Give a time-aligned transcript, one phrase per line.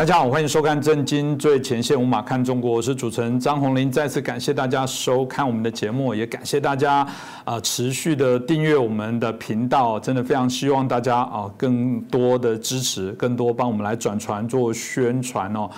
[0.00, 3.92] 大家好，欢迎收看《震惊最前线》，无马看中国，我是主持人张宏林。
[3.92, 7.06] 再次感谢大家收看我们的节目，也感谢大家
[7.44, 15.68] 啊持续的订阅我们的频道，真的非常希望大家啊更多的支持，更多帮我们来转传做宣传哦。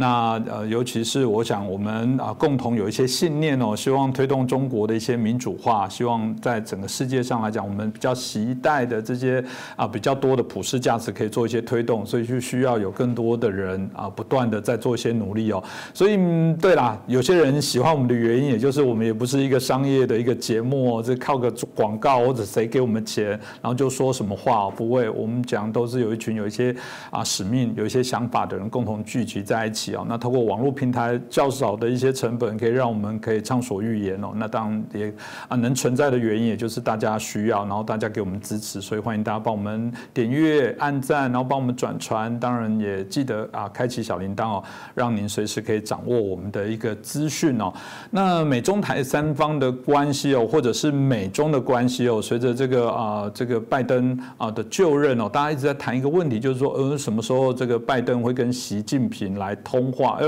[0.00, 9.44] 那呃，尤其是我想，我们啊共同有一些信念哦，希望推动中国的一些民主化，希望在整个世界上来讲，我们比较期待的这些
[9.76, 15.62] 啊比较多的普世价值可以做一些推动，所以就需要有更多的人啊不断的在做一些努力哦。
[15.92, 16.16] 所以
[16.58, 23.28] 对啦，有些人喜欢我们的原因，也就是我们也不是一个商业的一个节目，这靠个广告或者谁给我们钱，
[23.60, 26.74] 然后就说什么话不会，我们讲都是有一群有一些
[27.10, 29.89] 啊使命、有一些想法的人共同聚集在一起。
[30.08, 34.32] 那通过网络平台较少的一些成本，可以让我们可以畅所欲言哦。
[34.34, 35.14] 那当然也
[35.48, 42.38] 啊能存在的原因，也就是大家需要，然后大家给我们支持，所以欢迎大家帮我们点阅、按赞，然后帮我们转传。
[42.40, 47.72] 当然也记得啊，开启小铃铛哦，让您随时可以掌握我们的一个资讯哦。
[48.10, 59.54] 那美中台三方的关系哦，或者是美中的关系哦，随着这个啊这个拜登啊的就任哦，大家一直在谈一个问题，就是说呃什么时候这个拜登会跟习近平来。
[59.70, 60.26] 通话，哎，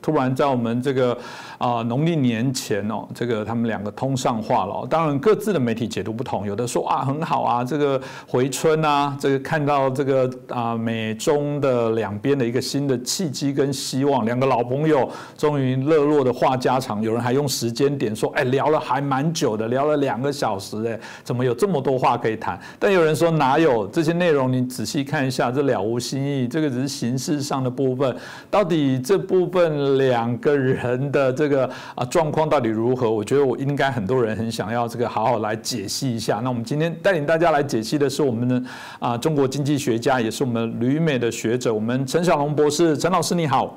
[0.00, 1.18] 突然在我们这个
[1.58, 4.86] 啊农历年前哦，这个他们两个通上话了。
[4.88, 17.02] 当然各自的媒体解读不同，有的说啊很好啊，这个回春啊，这个看到这个啊美中的两边的一个新的契机跟希望，两个老朋友终于热络的话家常。
[17.02, 22.56] 有人还用时间点说，哎，聊了还蛮久的，聊了两个小时，哎，怎么有这么多话可以谈？
[22.78, 24.52] 但有人说哪有这些内容？
[24.52, 28.16] 你仔细看一下，这了无新意，这个只是形式上的部分，
[28.48, 28.83] 到底。
[29.00, 33.10] 这部分两个人的这个啊状况到底如何？
[33.10, 36.40] 我觉得我应该很多人很想要这个好好来解析一下。
[36.42, 38.62] 那我们今天带领大家来解析的是我们的
[38.98, 42.96] 啊中国经济学家，也是我们旅美的学者，我们陈小龙博士。
[42.96, 43.76] 陈老师你好，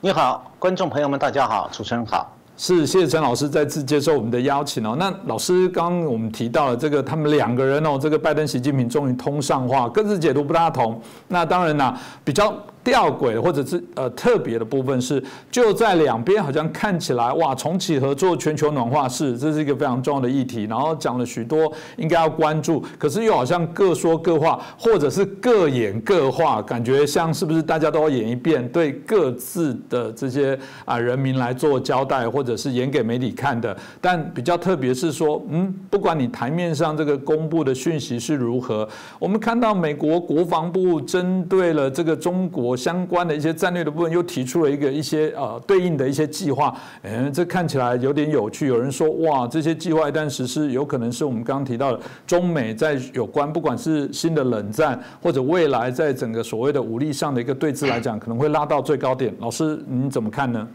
[0.00, 2.36] 你好，观众朋友们大家好，主持人好。
[2.56, 4.94] 是，谢谢陈老师再次接受我们的邀请哦。
[4.98, 11.00] 那老师刚刚我们提到了这个，他们两个人哦，这个拜登、习近平终于通上话，各自解读不大同。
[11.28, 12.54] 那当然啦，比较。
[12.82, 33.76] 吊诡或者是呃特别的部分是，就在两边好像看起来哇，重启合作、全球暖化是这是一个非常重要的议题，然后讲了许多应该要关注，可是又好像各说各话，或者是各演各话，感觉像是不是大家都要演一遍，对各自的这些啊人民来做交代，或者是演给媒体看的。
[34.00, 38.88] 但比较特别是说，嗯，不管你台面上这个公布的讯息是如何，
[39.18, 42.69] 我们看到美国国防部针对了这个中国。
[42.76, 48.66] 相关的一些战略的部分又提出了一个一些呃对应的一些计划，嗯，这看起来有点有趣。
[48.66, 59.34] 有人说，哇，这些计划一旦实施，有可能是我们刚刚提到的中美在有关不管是新的冷战或者未来在整个所谓的武力上的一个对峙来讲，可能会拉到最高点。
[59.38, 60.68] 老师，你怎么看呢？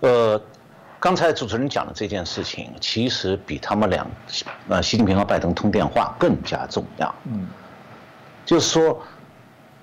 [0.00, 0.40] 呃，
[1.00, 4.06] 刚才主持人讲的这件事情，其实比他们俩
[4.68, 7.14] 呃习近平和拜登通电话更加重要。
[7.24, 7.46] 嗯，
[8.44, 9.00] 就是说。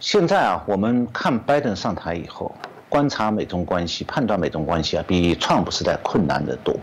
[0.01, 2.55] 现在啊，我们看拜登上台以后，
[2.89, 6.75] 观察美中关系、判断美中关系啊，比川普时代困难得多。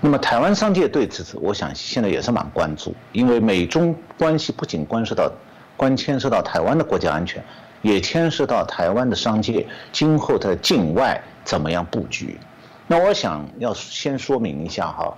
[0.00, 5.30] 那么台湾商界对此，我想现在也是蛮关注，因为美中关系不仅关涉到
[5.76, 7.44] 关牵涉到台湾的国家安全，
[7.82, 12.40] 也牵涉到台湾的商界今后在境外怎么样布局。
[12.86, 15.14] 那我想要先说明一下哈，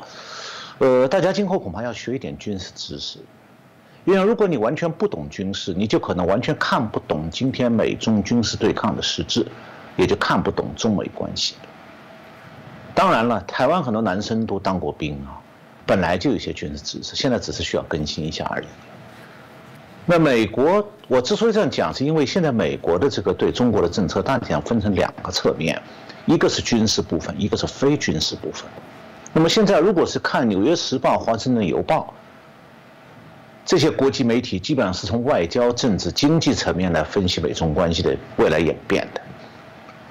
[0.79, 3.21] 呃，大家今后恐怕要学一点军事知识。
[4.05, 9.47] 因为如果你完全不懂军事，你就可能完全看不懂今天美中军事对抗的实质，
[9.97, 11.55] 也就看不懂中美关系。
[12.95, 15.39] 当然了，台湾很多男生都当过兵啊，
[15.87, 18.67] 本来就有些军事知识，现在只是需要更新一下而已。
[20.05, 25.81] 那美国，我之所以这样讲，是因为现在美国的这个对中国的政策大体上分成两个侧面，
[26.27, 28.69] 一个是军事部分，一个是非军事部分。
[29.33, 32.13] 那么现在如果是看《纽约时报》《华盛顿邮报》。
[33.65, 39.21] 这些国际媒体基本上是从外交、政治、经济层面来分析美中关系的未来演变的，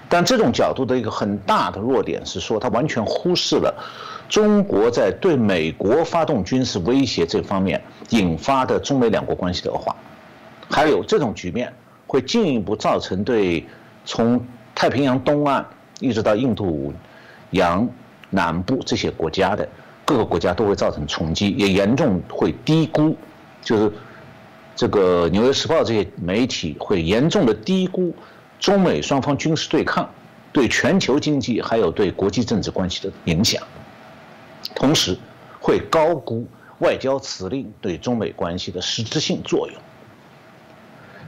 [0.08, 3.74] 但这种角度的一个很大的弱点是说，它完全忽视了
[4.30, 7.82] 中国在对美国发动军事威胁这方面
[8.12, 9.94] 引发的中美两国关系的恶化，
[10.70, 11.72] 还有这种局面
[12.08, 13.66] 会进一步造成对
[14.06, 14.44] 从
[14.74, 15.66] 太平洋东岸
[16.00, 16.94] 一直到印度
[17.52, 17.88] 洋
[18.30, 19.68] 南部这些国家的
[20.06, 23.14] 各个国家都会造成冲击，也严重会低估。
[23.62, 23.92] 就是
[24.76, 28.14] 这个《纽约时报》这些媒体会严重的低估
[28.60, 30.10] 中美双方军事对抗
[30.52, 33.62] 对全球经济还有对国际政治关系的影响，
[34.76, 35.18] 同时
[35.60, 36.46] 会高估
[36.80, 39.82] 外交辞令对中美关系的实质性作用。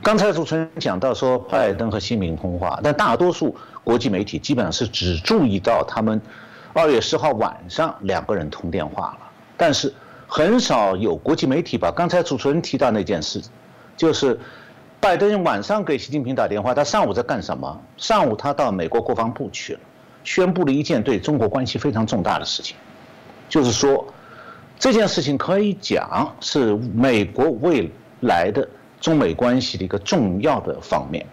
[0.02, 6.20] 刚才主持人讲到说拜登和习近平通话，但大多数国际媒体基本上是只注意到他们
[6.74, 9.94] 二月十号晚上两个人通电话了，但是
[10.28, 13.42] 很少有国际媒体把刚才主持人提到那件事，
[13.96, 14.40] 就是
[15.00, 17.82] 拜登晚上给习近平打电话，他上午在干什么？
[17.98, 19.80] 上午他到美国国防部去了，
[20.24, 22.76] 宣布了一件对中国关系非常重大的事情，
[23.48, 24.06] 就是说
[24.80, 27.92] 这件事情可以讲是美国未
[28.22, 28.68] 来的。
[29.02, 31.26] 中美关系的一个重要的方面，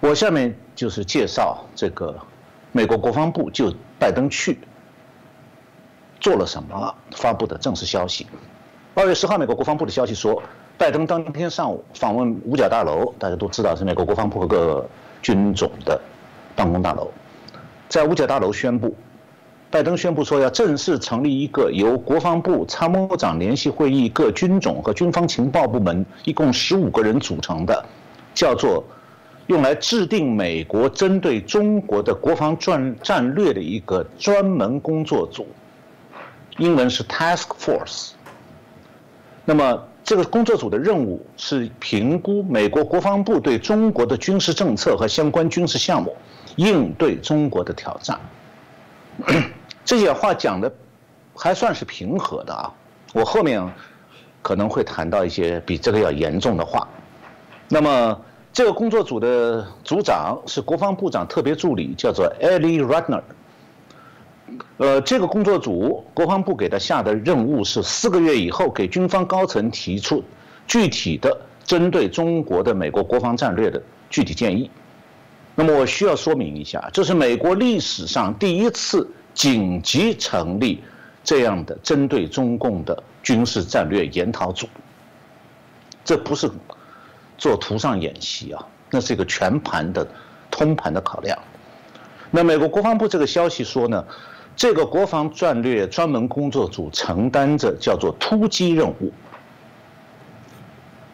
[0.00, 2.18] 我下面就是介绍这个
[2.72, 4.58] 美国国防部就拜登去
[6.22, 8.24] 做了什么发布的正式消息。
[8.94, 10.40] 二月十号，美国国防部的消息说，
[10.78, 14.88] 拜登当天上午访问五角大楼，大家都知道是美国国防部和各
[15.20, 16.00] 军种的
[16.54, 17.10] 办公大楼，
[17.88, 18.94] 在五角大楼宣布。
[19.68, 27.84] 拜登宣布说，要正式成立一个由国防部参谋长联席会议、各军种和军方情报部门一共十五个人组成的，
[28.32, 28.84] 叫做
[29.48, 35.46] 用来制定美国针对中国的国防战战略的一个专门工作组，
[36.58, 38.10] 英文是 Task Force。
[39.44, 46.14] 那么，这个工作组的任务是评估美国国防部对中国的军事政策和相关军事项目，
[46.56, 48.20] 应对中国的挑战。
[49.84, 50.72] 这些话讲的
[51.34, 52.72] 还算是平和的啊，
[53.12, 53.68] 我后面
[54.40, 56.86] 可能会谈到一些比这个要严重的话。
[57.68, 58.20] 那么
[58.52, 63.22] 这个工作组的组长是国防部长特别助理，叫做 Ellie Ratner。
[64.76, 70.22] 呃，这个工作组国防部给他下的任务是四个月以后给军方高层提出
[70.66, 74.70] 具体的针对中国的美国国防战略的具体建议。
[75.54, 79.08] 那么我需要说明一下，这是美国历史上第一次。
[79.34, 80.84] 紧急成立
[81.24, 84.68] 这样的针对中共的军事战略研讨组，
[86.04, 86.50] 这不是
[87.38, 90.06] 做图上演习啊，那是一个全盘的、
[90.50, 91.38] 通盘的考量。
[92.30, 94.04] 那美国国防部这个消息说呢，
[94.56, 99.12] 这个国防战略专门工作组承担着叫做突击任务。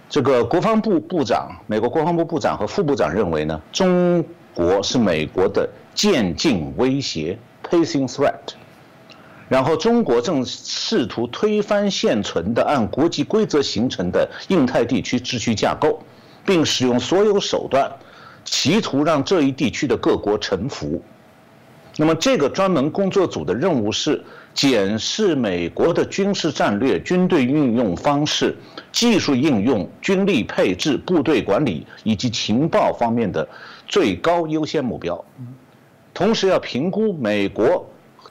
[0.08, 4.25] 这个国防部部长，美国国防部部长和副部长认为呢，中
[4.55, 7.38] 国是美国的渐进威胁。
[7.70, 8.55] Pacing threat，
[9.46, 16.02] 然后中国正试图推翻现存的按国际规则形成的印太地区秩序架构，
[16.46, 17.93] 并使用所有手段，
[18.43, 21.02] 企图让这一地区的各国臣服。
[22.00, 24.23] 那么，这个专门工作组的任务是
[24.55, 28.56] 检视美国的军事战略、军队运用方式、
[28.93, 33.47] 技术应用、军力配置、部队管理以及情报方面的
[33.89, 35.25] 最高优先目标。
[36.15, 37.85] 同时要评估美国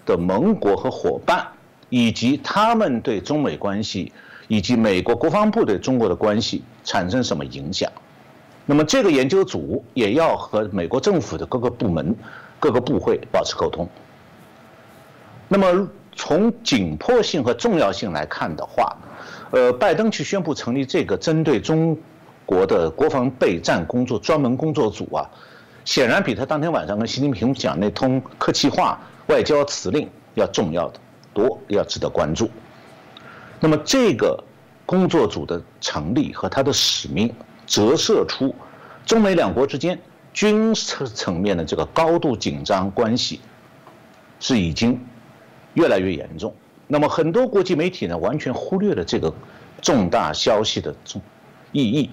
[0.06, 1.46] 的盟国和伙伴，
[1.90, 4.14] 以及他们对中美关系，
[4.48, 7.92] 以及美国国防部对中国的关系产生什么影响。
[8.66, 12.16] 那么这个研究组也要和美国政府的各个部门、
[12.60, 13.88] 各个部会保持沟通。
[15.48, 18.96] 那么从紧迫性和重要性来看的话，
[19.52, 21.98] 呃，拜登去宣布成立这个针对中
[22.46, 25.30] 国的国防备战工作专门工作组啊。
[25.86, 31.00] 显然比他当天晚上跟习近平讲那通客气话、外交辞令要重要的
[31.34, 32.50] 多，要值得关注。
[33.62, 34.38] 那么这个
[34.86, 37.34] 工作组的成立和他的使命，
[37.66, 38.54] 折射出
[39.06, 39.98] 中美两国之间
[40.38, 43.42] 军事层面的这个高度紧张关系
[44.40, 45.04] 是已经
[45.74, 46.54] 越来越严重。
[46.86, 49.34] 那么很多国际媒体呢，完全忽略了这个
[49.82, 51.20] 重大消息的重
[51.72, 52.12] 意义。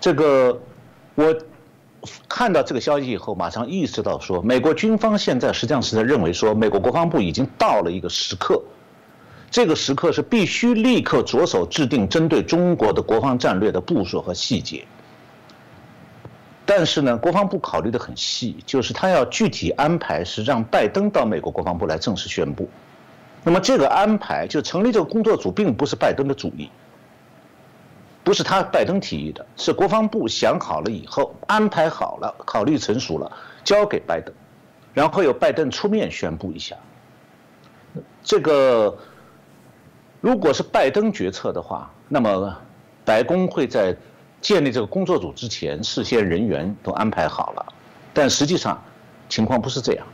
[0.00, 0.60] 这个
[1.16, 1.36] 我。
[2.28, 8.60] 看到这个消息以后，马上意识到说，美国军方现在实际上是在认为说，美国国防部已经到了一个时刻，
[9.52, 14.84] 这个时刻是必须立刻着手制定针对中国的国防战略的部署和细节。
[16.64, 22.68] 但是呢，国防部考虑的很细，就是他要具体安排是让拜登到美国国防部来正式宣布。
[23.44, 26.70] 那么这个安排就成立这个工作组，并不是拜登的主意。
[28.24, 33.32] 不是他拜登提议的，是国防部想好了以后安排好了，考虑成熟了，
[33.64, 34.32] 交给拜登，
[34.94, 36.76] 然后由拜登出面宣布一下。
[38.22, 38.96] 这个
[40.20, 42.56] 如果是拜登决策的话，那么
[43.04, 43.96] 白宫会在
[44.42, 47.72] 建立这个工作组之前，事先人员都安排好了，
[48.12, 48.78] 但实际上
[49.30, 50.06] 情况不是这样，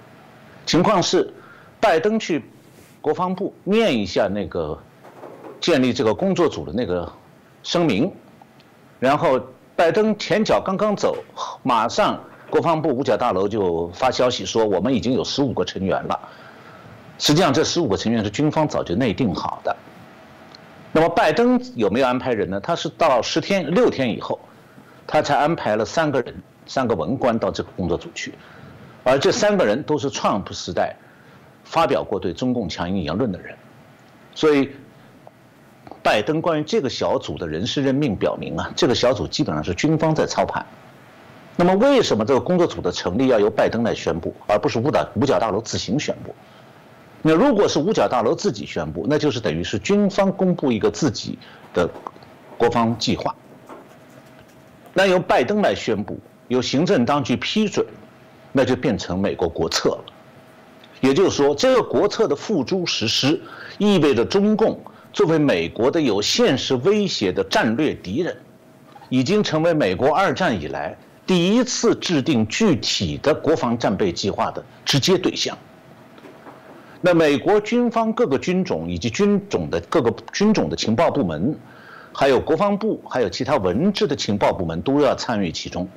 [0.65, 1.35] 情况是
[1.81, 2.45] 拜登去
[3.01, 4.79] 国防部念一下那个
[5.61, 7.11] 建立这个工作组的那个。
[7.65, 8.11] 声明，
[9.01, 9.39] 然后
[9.75, 11.17] 拜登前脚刚刚走，
[11.63, 12.19] 马上
[12.49, 16.19] 国防部五角大楼就发消息说我们已经有十五个成员了。
[17.19, 19.77] 实际上这十五个成员是军方早就内定好的。
[20.93, 22.59] 那么拜登有没有安排人呢？
[22.61, 24.41] 他是到十天六天以后，
[25.07, 26.35] 他才安排了三个人，
[26.67, 28.33] 三个文官到这个工作组去，
[29.05, 30.97] 而这三个人都是川普时代
[31.63, 33.55] 发表过对中共强硬言论的人，
[34.35, 34.71] 所以
[36.03, 40.65] 拜登关于这个小组的人事任命表明啊，这个小组基本上是军方在操盘。
[41.55, 46.35] 那么为什么这个工作组的成立要由拜登来宣布，而不是五角五角大楼自行宣布？
[47.23, 51.39] 那如果是五角大楼自己宣布，那就是等于是军方公布一个自己
[51.75, 51.89] 的
[52.57, 53.35] 国防计划。
[54.95, 57.85] 那由拜登来宣布，由行政当局批准，
[58.53, 60.05] 那就变成美国国策了。
[61.01, 63.41] 也就是说，这个国策的付诸实施，
[63.79, 64.81] 意味着中共
[65.13, 68.37] 作为美国的有现实威胁的战略敌人，
[69.09, 70.97] 已经成为美国二战以来
[71.27, 75.57] 第一次制定具体的国防战备计划的直接对象。
[77.01, 81.57] 那美国军方各个军种以及军种的各个军种的情报部门，
[82.13, 85.89] 还有国防部，还有其他文职的情报部门都要参与其中，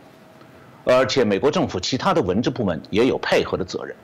[0.84, 3.96] 而且美国政府其他的文职部门也有配合的责任。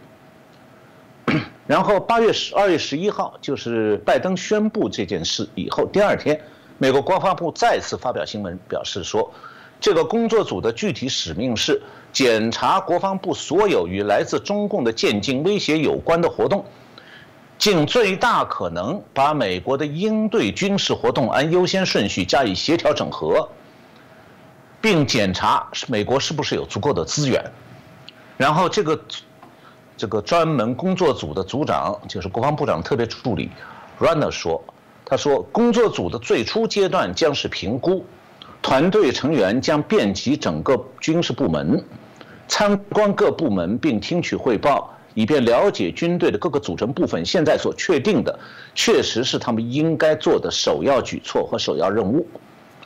[1.67, 6.41] 然后八月十二月十一号，就是拜登宣布这件事以后，第二天，
[6.79, 9.31] 美国国防部再次发表新闻，表示说，
[9.79, 11.79] 这个工作组的具体使命是
[12.11, 16.65] 检查国防部所有与来自中共的渐进威胁有关的活动。
[17.57, 23.49] 尽最大可能把美国的应对军事活动按优先顺序加以协调整合，
[24.79, 27.43] 并检查美国是不是有足够的资源。
[28.37, 29.01] 然后这个
[29.97, 33.49] 这个专门工作组的组长就是国防部长特别助理
[33.99, 34.63] Runner 说，
[35.03, 38.05] 他说工作组的最初阶段将是评估，
[38.61, 41.83] 团队成员将遍及整个军事部门，
[42.47, 44.93] 参观各部门并听取汇报。
[45.17, 48.39] 以便了解军队的各个组成部分现在所确定的，
[48.75, 52.23] 确实是他们应该做的首要举措和首要任务。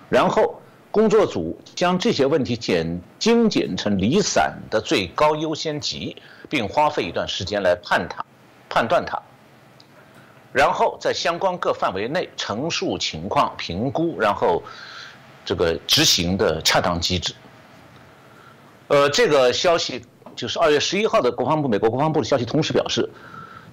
[0.07, 0.57] 然后
[0.91, 6.15] 工作组将这些问题简精简成离散的最高优先级，
[6.47, 8.23] 并花费一段时间来判它、
[8.69, 9.21] 判断它。
[10.53, 14.63] 然后在相关各范围内陈述情况、评估，然后
[15.43, 17.33] 这个执行的恰当机制。
[18.87, 20.01] 呃，这个消息。
[20.35, 23.09] 就是二月十一号的国防部，美国国防部的消息同时表示，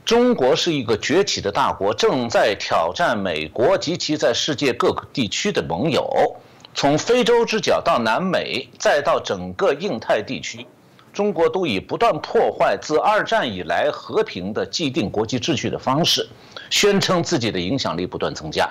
[0.04, 6.36] 中国是一个崛起的大国，正在挑战美国及其在世界各个地区的盟友。
[6.74, 10.66] 从非洲之角到南美，再到整个印太地区，
[11.12, 16.28] 中国都以不断破坏自二战以来和平的既定国际秩序的方式，
[16.70, 18.70] 宣称自己的影响力不断增加。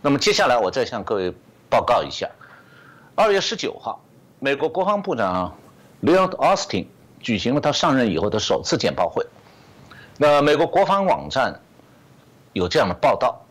[0.00, 1.32] 那么接下来我再向各位
[1.68, 2.28] 报告一下，
[3.14, 4.02] 二月十九号，
[4.38, 5.54] 美国国防部长。
[6.02, 6.86] Lloyd Austin
[7.20, 9.26] 举行了他上任以后的首次简报会。
[10.18, 11.60] 那美国国防网站
[12.52, 13.44] 有这样的报道：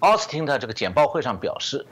[0.00, 1.84] 奥斯汀在这个简报会上表示，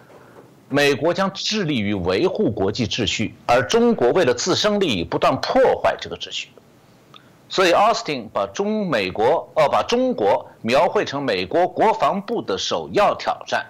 [0.69, 6.51] 美国将致力于维护国际秩序，而中国为了自身利益不断破坏这个秩序。
[7.49, 13.67] 所以，奥斯汀把中美国呃把中国描绘成美国国防部的首要挑战。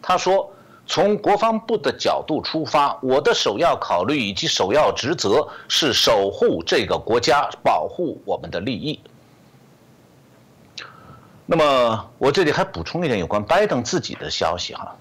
[0.00, 0.50] 他说。
[0.86, 9.00] 从国防部的角度出发，我的首要考虑以及首要职责是守护这个国家，保护我们的利益。
[11.46, 14.94] 那么，我这里还补充一点有关拜登自己的消息哈，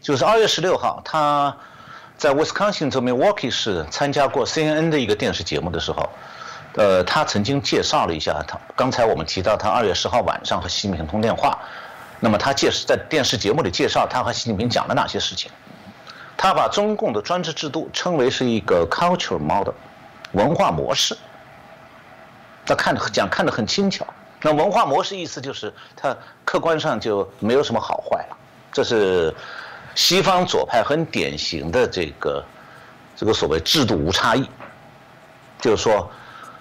[0.00, 1.54] 就是二月十六号，他
[2.16, 6.08] 在 Wisconsin 州 Milwaukee 市参加过 CNN 的一个电视节目的时候，
[6.74, 11.58] 呃，他曾经介绍了一下他刚才我们提到他二月十号晚上和习近平通电话。
[12.20, 15.50] 那么他介绍在电视节目里介绍他和习近平讲了哪些事情？
[16.36, 19.74] 他把中共的专制制度称为是一个 culture model，
[20.32, 21.16] 文化模式。
[22.66, 24.06] 他看着讲看得很轻巧。
[24.42, 28.36] 那文化模式意思就是他客观上就没有什么好坏了。
[28.72, 29.34] 这是
[29.94, 32.44] 西方左派很典型的这个
[33.16, 34.48] 这个所谓制度无差异，
[35.60, 36.10] 就是说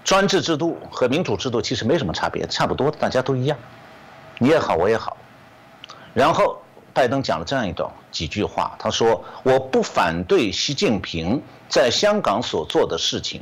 [0.04, 3.58] 专制制度和民主制度其实没什么差别，差不多大家都一样，
[4.38, 5.17] 你也好我也好。
[6.18, 6.60] 然后，
[6.96, 13.40] 拜登讲了这样一段几句话，他说：“我不反对习近平在香港所做的事情，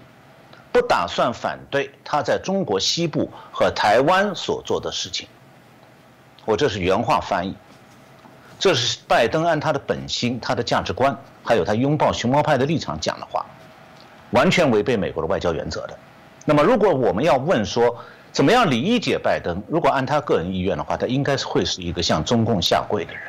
[0.73, 5.25] 不打算反对他在中国西部和台湾所做的事情。”
[6.43, 7.55] 我这是原话翻译，
[8.59, 13.45] 这是拜登按他的本心、他的价值观，还有他拥抱熊猫派的立场讲的话，
[14.31, 15.97] 完全违背美国的外交原则的。
[16.43, 17.95] 那么，如果我们要问说，
[18.35, 19.63] 怎么样理解拜登？
[19.65, 23.21] 如果按他个人意愿的话，他应该是会是一个向中共下跪的人。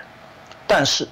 [0.66, 1.06] 但是，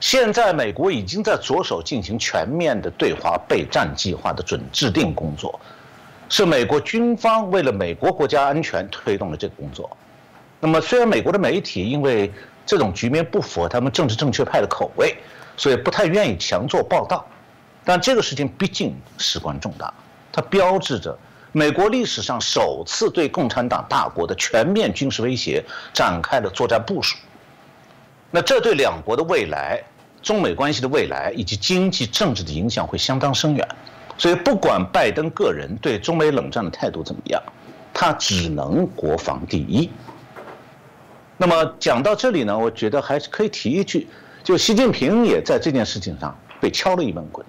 [0.00, 5.60] 现在美国已经在着手进行全面的对华备战计划的准制定工作，
[6.30, 9.94] 是美国军方为了美国国家安全推动了这个工作。
[10.58, 12.32] 那么，虽然美国的媒体因为
[12.64, 15.14] 这种局面不符合他们政治正确派的口味，
[15.58, 17.22] 所以不太愿意强做报道。
[17.84, 19.92] 但这个事情毕竟事关重大，
[20.32, 21.18] 它标志着
[21.52, 27.16] 美国历史上首次对共产党大国的全面军事威胁展开了作战部署。
[28.30, 29.82] 那这对两国的未来、
[30.22, 33.68] 中美关系的未来以及经济政治的影响会相当深远。
[34.16, 37.42] 所以，不管拜登个人对中美冷战的态度怎么样，
[37.92, 39.90] 他只能国防第一。
[41.36, 44.06] 那么讲到这里呢，我觉得还是可以提一句，
[44.44, 47.44] 就习近平也在这件事情上被敲了一闷棍。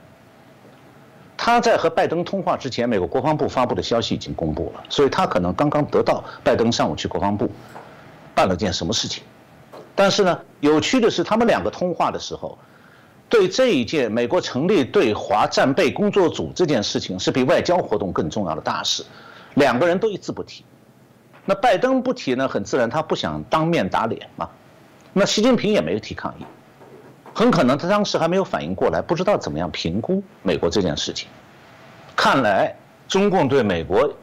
[1.43, 7.49] 他在和拜登通话之前，美国国防部发布的消息已经公布了，所以他可能刚刚得到拜登上午去国防部
[8.35, 9.23] 办了件什么事情。
[9.95, 12.55] 但是呢，有趣的是，他们两个通话的时候。
[13.27, 19.03] 对这一件美国成立对华战备工作组这件事情是比外交活动更重要的大事，
[19.55, 20.63] 两个人都一字不提。
[21.45, 24.47] 那拜登不提呢，很自然他不想当面打脸嘛。
[25.11, 26.45] 那习近平也没有提抗议，
[27.33, 31.27] 很可能他当时还没有反应过来，不知道怎么样评估美国这件事情。
[32.15, 32.75] 看来
[33.07, 34.13] 中共对美国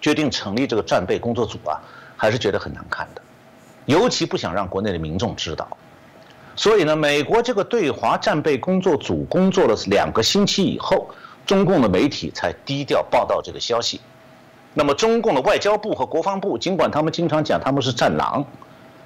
[0.00, 1.80] 决定成立这个战备工作组啊，
[2.16, 3.22] 还是觉得很难看的，
[3.86, 5.68] 尤其不想让国内的民众知道。
[6.54, 11.08] 所以呢，美国这个对华战备工作组工作了两个星期以后，
[11.46, 14.00] 中共的媒体才低调报道这个消息。
[14.72, 18.44] 那么，中共的外交部和国防部，尽管他们经常讲他们是战狼，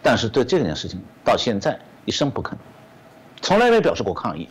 [0.03, 2.53] 但是对这件事情到现在一声不吭，
[3.43, 4.49] 从来没表示过抗议。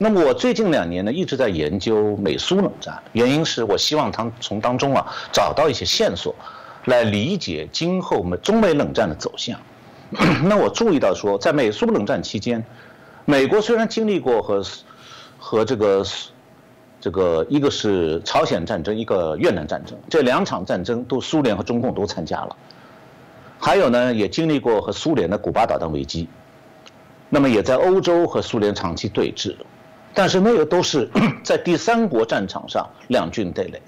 [0.00, 6.34] 那么，我最近两年呢一直在研究美苏冷战，原因是我希望他从当中啊找到一些线索，
[6.84, 9.58] 来理解今后美中美冷战的走向。
[10.46, 12.64] 那我注意到说，在美苏冷战期间，
[13.24, 14.64] 美国虽然经历过和
[15.36, 16.04] 和这个
[17.00, 22.56] 这个一个是朝鲜战争，一个越南战争，这两场战争都苏联和中共都参加了，
[23.58, 26.28] 还有呢，也经历过和苏联的古巴导弹危机，
[27.28, 29.54] 那么也在欧洲和苏联长期对峙，
[30.14, 31.08] 但是那个都是
[31.44, 33.80] 在第三国战场上两军对垒，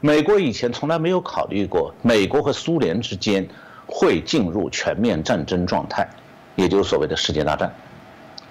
[0.00, 3.48] 美国以前从来没有考虑过美国和苏联之间。
[3.92, 6.08] 会进入全面战争状态，
[6.54, 7.74] 也就是所谓的世界大战。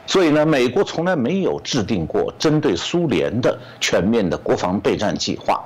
[0.06, 5.64] 所以呢，美国从来没有制定过针对苏联的全面的国防备战计划。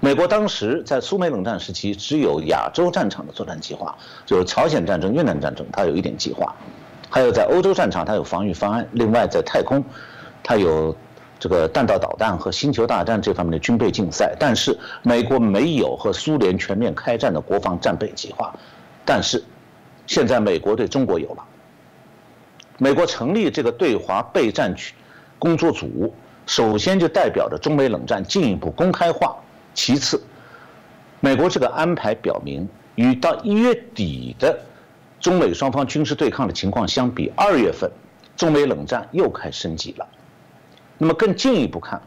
[0.00, 6.46] 美国当时在苏美冷战时期，只有亚洲战场的作战计划，就是朝鲜战争、越南战争，它有一点计划；
[7.10, 8.88] 还有在欧洲战场，它有防御方案。
[8.92, 9.84] 另外，在太空，
[10.42, 10.96] 它有
[11.40, 14.34] 这个弹道导弹和星球大战这方面的军备竞赛。
[14.38, 18.54] 但是，美国没有和苏联全面开战的国防战备计划。
[19.04, 19.42] 但是，
[20.06, 21.44] 现在美国对中国有了。
[22.78, 24.94] 美国成立这个对华备战区
[25.38, 26.14] 工作组，
[26.46, 29.36] 首先就代表着中美冷战进一步公开化。
[29.74, 30.22] 其次，
[31.20, 34.58] 美国这个安排表明，与到一月底的
[35.20, 37.90] 中美双方军事对抗的情况相比，二月份
[38.36, 40.06] 中美冷战又开升级了。
[40.98, 42.00] 那么更进一步看，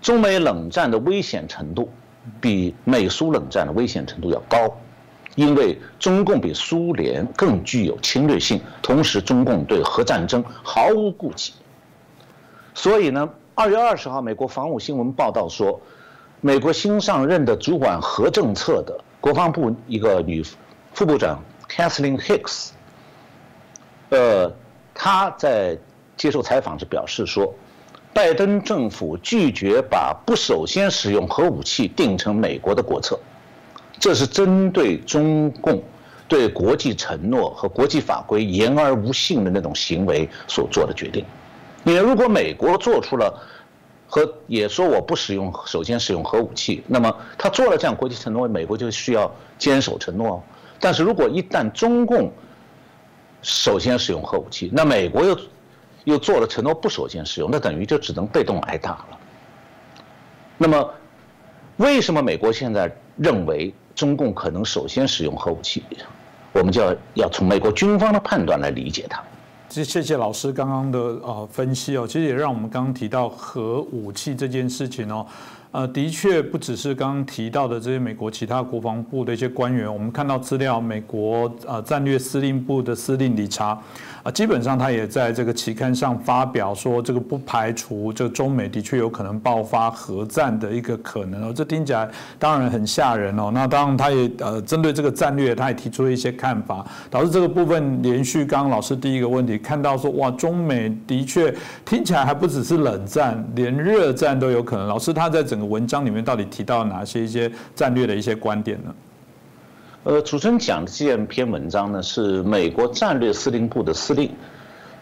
[0.00, 1.90] 中美冷战的危险程度
[2.40, 4.70] 比美苏冷战的危险程度要高。
[5.34, 11.52] 因为中共比苏联更具有侵略性，同时中共对核战争毫无顾忌。
[12.74, 15.80] 所以呢，二月二十号，美国防务新闻报道说，
[16.40, 20.42] 美国新上任的主管核政策的国防部一个女
[20.92, 22.70] 副部长 Kathleen Hicks，
[24.10, 24.52] 呃，
[24.94, 25.76] 她在
[26.16, 27.54] 接受采访时表示说，
[28.12, 33.18] 拜登政府拒绝把不首先使用核武器定成美国的国策。
[34.00, 35.82] 这是针对中共
[36.26, 41.24] 对国际承诺和国际法规言而无信的那种行为所做的决定。
[41.84, 43.42] 因为如果美国做出了
[44.08, 50.42] 和也说我不使用首先使用核武器，那么他做了这样国际承诺，美国就需要坚守承诺哦。
[50.80, 52.32] 但是如果一旦中共
[53.42, 55.38] 首先使用核武器，那美国又
[56.04, 59.18] 又做了承诺不首先使用，那等于就只能被动挨打了。
[60.56, 60.90] 那么
[61.76, 63.74] 为什么美国现在认为？
[63.98, 65.82] 中共可能首先使用核武器，
[66.52, 69.20] 我们就要要从美国军方的判断来理解它。
[69.68, 75.26] 谢谢谢老师刚刚的呃分析哦，其实也让我们刚刚提到核武器这件事情哦。
[75.70, 83.78] 呃，的确不只是刚刚提到的这些美国其他国防部的一些官员，我们看到资料，美国呃战略司令部的司令理查
[84.32, 93.52] 基本上他也在这个期刊上发表说，这个不排除这个中美的确有可能爆发核战的一个可能哦，这听起来当然很吓人哦。
[93.54, 104.88] 那当然他也呃针对这个战略，他也提出了一些看法，导致这个部分连续刚刚老师第一个问题看到说，哇，中美的确听起来还不只是冷战，连热战都有可能。
[104.88, 105.68] 老师他在整个。
[105.68, 108.94] 文章里面到底提到哪些一些战略的一些观点呢？
[110.04, 114.32] 呃，主持人讲的这篇文章呢，是美国战略司令部的司令，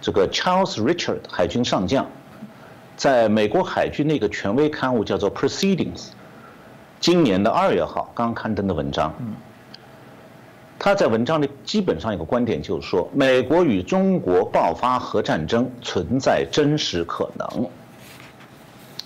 [0.00, 2.06] 这个 Charles Richard 海军上将，
[2.96, 6.08] 在美国海军那个权威刊物叫做 Proceedings，
[6.98, 9.14] 今年的二月号刚刊登的文章。
[10.78, 17.68] 他在文章里基本上有个观点就是说，美国与中国爆发核战争存在真实可能。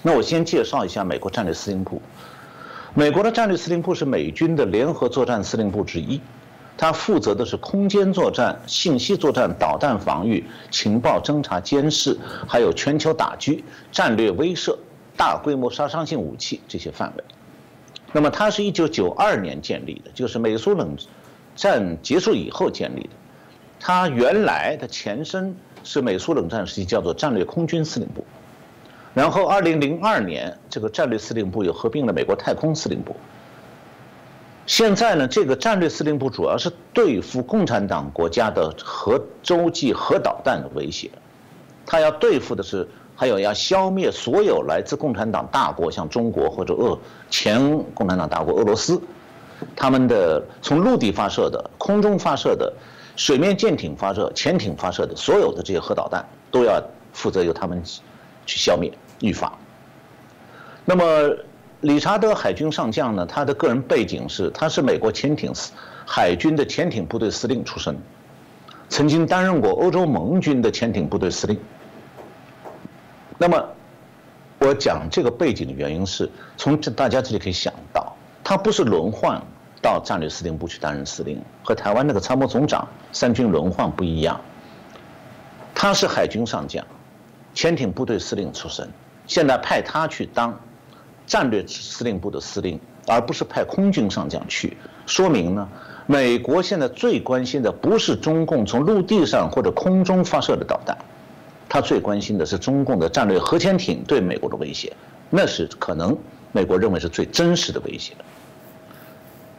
[0.02, 2.00] 那我先介绍一下美国战略司令部。
[2.94, 6.20] 美国的战略司令部是美军的联合作战司令部之一，
[6.76, 14.76] 它负责的是空间作战、信息作战、导弹防御、情报侦察监视，还有全球打击、战略威慑、
[15.16, 17.24] 大规模杀伤性武器这些范围。
[18.12, 20.96] 那么，它是一九九二年建立的，就是美苏冷
[21.54, 23.10] 战结束以后建立的。
[23.78, 28.24] 它原来的前身是美苏冷战时期叫做战略空军司令部。
[29.12, 33.16] 然后，二零零二年，这个战略司令部又合并了美国太空司令部。
[34.66, 41.10] 现在呢，这个战略司令部主要是对付共产党国家的核洲际核导弹的威胁，
[41.84, 46.96] 他要对付的是，还有要消灭所有来自共产党大国，像中国或者俄
[47.28, 49.02] 前共产党大国俄罗斯，
[49.74, 52.72] 他们的从陆地发射的、空中发射的、
[53.16, 56.80] 水面舰艇发射、潜艇发射的所有的这些核导弹，都要
[57.12, 57.82] 负责由他们。
[58.46, 59.52] 去消灭、预防。
[60.84, 61.36] 那么，
[61.82, 63.24] 理查德海军上将呢？
[63.26, 65.52] 他的个人背景是，他是美国潜艇
[66.06, 67.96] 海军的潜艇部队司令出身，
[68.88, 71.58] 曾经担任过欧洲盟军的潜艇部队司令。
[73.38, 73.68] 那么，
[74.58, 79.40] 我讲这个背景的原因是，从这大家这里可以想到，他不是轮换
[79.80, 84.38] 到战略司令部去担任司令，和台湾那个参谋总长三军轮换不一样，
[85.74, 86.84] 他是海军上将。
[87.52, 88.88] 潜艇部队司令出身，
[89.26, 90.58] 现在派他去当
[91.26, 95.68] 战略司令部的司令，而不是派空军上将去，说明呢，
[96.06, 100.96] 美国现在最关心的不是中共从陆地上或者空中发射的导弹，
[101.68, 104.92] 他最关心的是中共的战略核潜艇对美国的威胁，
[105.28, 106.16] 那是可能
[106.52, 108.14] 美国认为是最真实的威胁。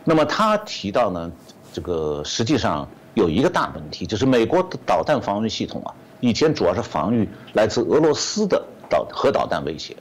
[0.04, 1.32] 那么他提到呢，
[1.72, 5.94] 这个实际上有一个大问题，就是美国的导弹防御系统啊。
[6.22, 9.98] 以前主要是防御来自俄罗斯的导核导弹威胁，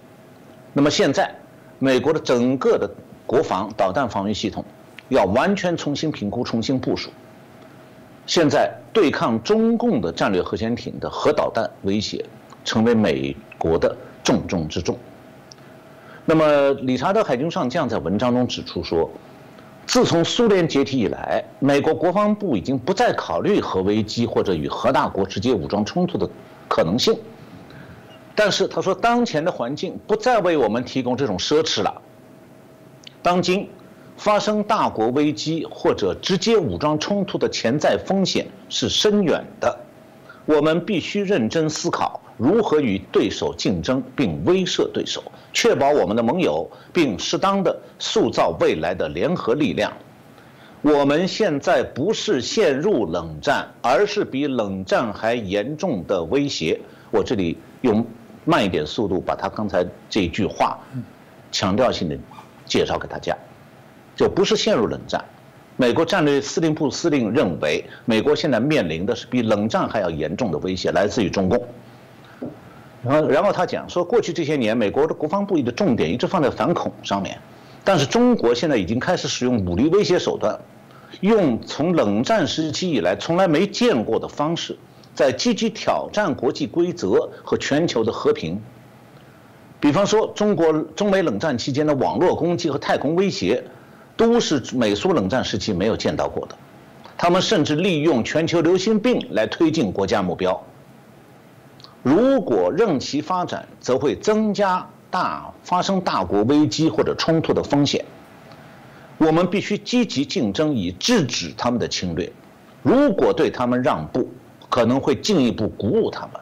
[0.72, 1.34] 那么现在
[1.78, 2.88] 美国的整个的
[3.26, 4.64] 国防导弹防御系统
[5.08, 7.10] 要完全重新评估、重新部署。
[8.26, 12.24] 现在对抗中共的战略核潜艇的核导弹威胁，
[12.64, 14.96] 成为美国的重中之重。
[16.24, 19.10] 那么理查德海军上将在文章中指出说。
[19.90, 26.30] 自从苏联解体以来，美国国防部已经不再考虑核危机或者与核大国直接武装冲突的
[26.68, 27.18] 可能性。
[28.36, 32.00] 但是他说，当前的环境不再为我们提供这种奢侈了。
[33.20, 33.68] 当今
[34.16, 39.76] 发生大国危机或者直接武装冲突的潜在风险是深远的，
[40.46, 42.22] 我们必须认真思考。
[42.36, 45.20] 如何与对手竞争并威慑对手，
[45.52, 49.92] 确保我们的盟友，并适当的塑造未来的联合力量？
[50.82, 56.80] 我们现在不是陷入冷战，而是比冷战还严重的威胁。
[57.10, 58.06] 我这里用
[58.44, 60.78] 慢一点速度把他刚才这句话
[61.52, 62.16] 强调性的
[62.64, 63.36] 介绍给大家，
[64.16, 65.22] 就不是陷入冷战。
[65.76, 71.62] 美国战略司令部司令认为，美国现在面临的是比冷战还要严重的威胁，来自于中共。
[73.02, 77.38] 然后，然后他讲说，过去这些年，美国的国防部的重点一直放在反恐上面，
[77.82, 80.58] 但是中国现在已经开始使用武力威胁手段，
[81.20, 84.76] 用从冷战时期以来从来没见过的方式，
[85.14, 88.60] 在积极挑战国际规则和全球的和平。
[89.80, 93.64] 比方说，中国中美冷战期间的网络攻击和太空威胁，
[94.14, 96.54] 都是美苏冷战时期没有见到过的。
[97.16, 100.62] 他们甚至利用全球流行病来推进国家目标。
[102.02, 108.02] 如果任其发展，则会增加大发生大国危机或者冲突的风险。
[109.18, 112.32] 我们必须积极竞争，以制止他们的侵略。
[112.82, 114.26] 如果对他们让步，
[114.70, 116.40] 可能会进一步鼓舞他们。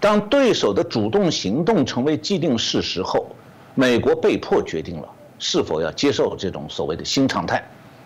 [0.00, 3.28] 当对手的主动行动成为既定事实后，
[3.76, 5.08] 美国被迫决定了
[5.38, 7.62] 是否要接受这种所谓的新常态，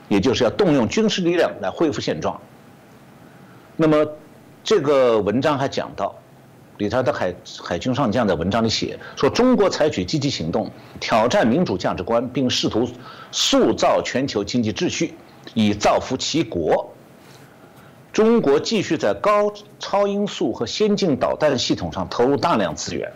[0.09, 2.39] 也就是要动用军事力量来恢复现状。
[3.75, 4.07] 那么。
[4.63, 6.15] 这个文章还讲到，
[6.79, 10.71] 理查德海海军上将在文章里写说，中国采取积极行动，
[11.01, 12.89] 挑战民主价值观，并试图
[13.33, 15.15] 塑造全球经济秩序，
[15.55, 16.93] 以造福其国。
[18.13, 23.11] 中国继续在高超音速和先进导弹系统上投入大量资源。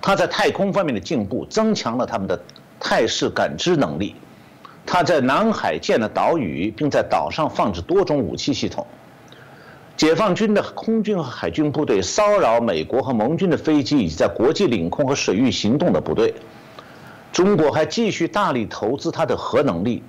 [0.00, 2.40] 他在太空方面的进步，增强了他们的
[2.78, 4.14] 态势感知能力。
[4.86, 8.86] 他在南海建了岛屿，并在岛上放置多种武器系统。
[9.98, 16.32] 解放军的空军和海军部队骚扰美国和盟军的飞机，以及在国际领空和水域行动的部队。
[17.32, 20.04] 中国还继续大力投资它的核能力。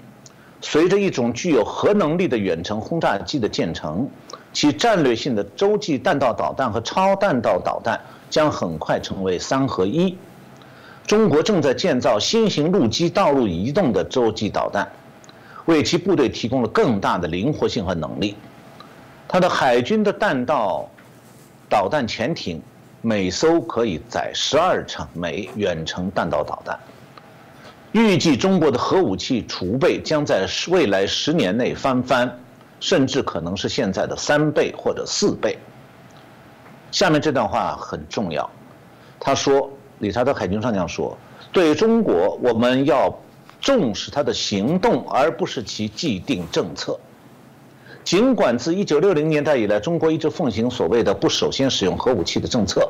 [0.62, 4.08] 随着一种具有核能力的远程轰炸机的建成，
[4.54, 8.00] 其战略性的洲际弹道导弹和超弹道导弹
[8.30, 10.16] 将很快成为三合一。
[11.08, 14.88] 中国正在建造新型陆基道路移动的洲际导弹，
[15.66, 18.36] 为其部队提供了更大的灵活性和能力。
[19.32, 20.90] 它的海军的弹道
[21.70, 22.60] 导弹潜艇
[23.02, 26.78] 每艘可以载十二乘枚远程弹道导弹。
[27.92, 32.40] 预计中国的核武器储备将在未来十年内翻番，
[32.80, 35.58] 甚至可能是现在的三倍或者四倍。
[36.92, 38.50] 下面这段话很重要，
[39.20, 39.70] 他说。
[40.00, 41.18] 理查德·海军上将说
[41.52, 43.14] ：“对中国，我们要
[43.60, 46.98] 重视他的行动，而不是其既定政策。
[48.10, 52.90] 尽管自1960年代以来，中国一直奉行所谓的‘不首先使用核武器’的政策，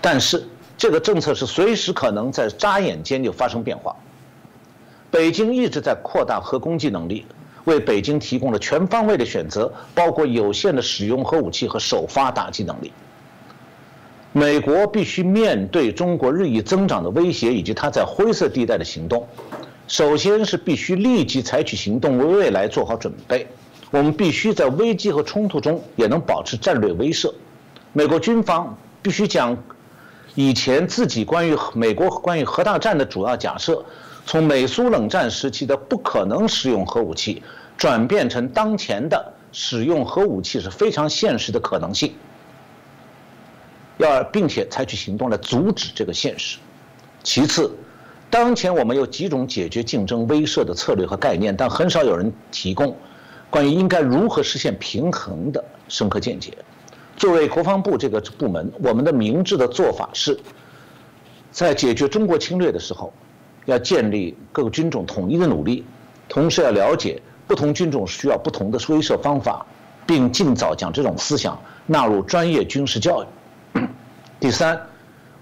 [0.00, 0.42] 但是
[0.78, 3.94] 这个政策是随时可能在眨眼间就发生变化。
[5.10, 7.26] 北京一直在扩大核攻击能力，
[7.64, 12.90] 为北京提供了全方位的选择，包括有限的使用核武器和首发打击能力。”
[14.32, 19.28] 美国必须面对中国日益增长的威胁以及它在灰色地带的行动。
[19.86, 23.46] 首先是必须立即采取行动，为未来做好准备。
[23.90, 27.32] 我们必须在危机和冲突中也能保持战略威慑。
[27.92, 29.56] 美国军方必须将
[30.36, 33.84] 以前自己关于美国关于核大战的主要假设，
[34.24, 37.42] 从美苏冷战时期的不可能使用核武器，
[37.76, 42.12] 转变成当前的使用核武器是非常现实的可能性。
[43.98, 46.58] 要并且采取行动来阻止这个现实。
[47.22, 47.70] 其次，
[48.30, 52.96] 当前我们有几种解决竞争威慑的策略和概念，但很少有人提供
[53.50, 56.56] 关于应该如何实现平衡的深刻见解。
[57.16, 60.38] 作为国防部这个部门，我们的明智的做法是，
[61.50, 63.12] 在解决中国侵略的时候，
[63.66, 65.84] 要建立各个军种统一的努力，
[66.28, 69.66] 同时要了解不同军种需要不同的威慑方法，
[70.06, 73.80] 并尽早将这种思想纳入专业军事教育。
[74.40, 74.80] 第三，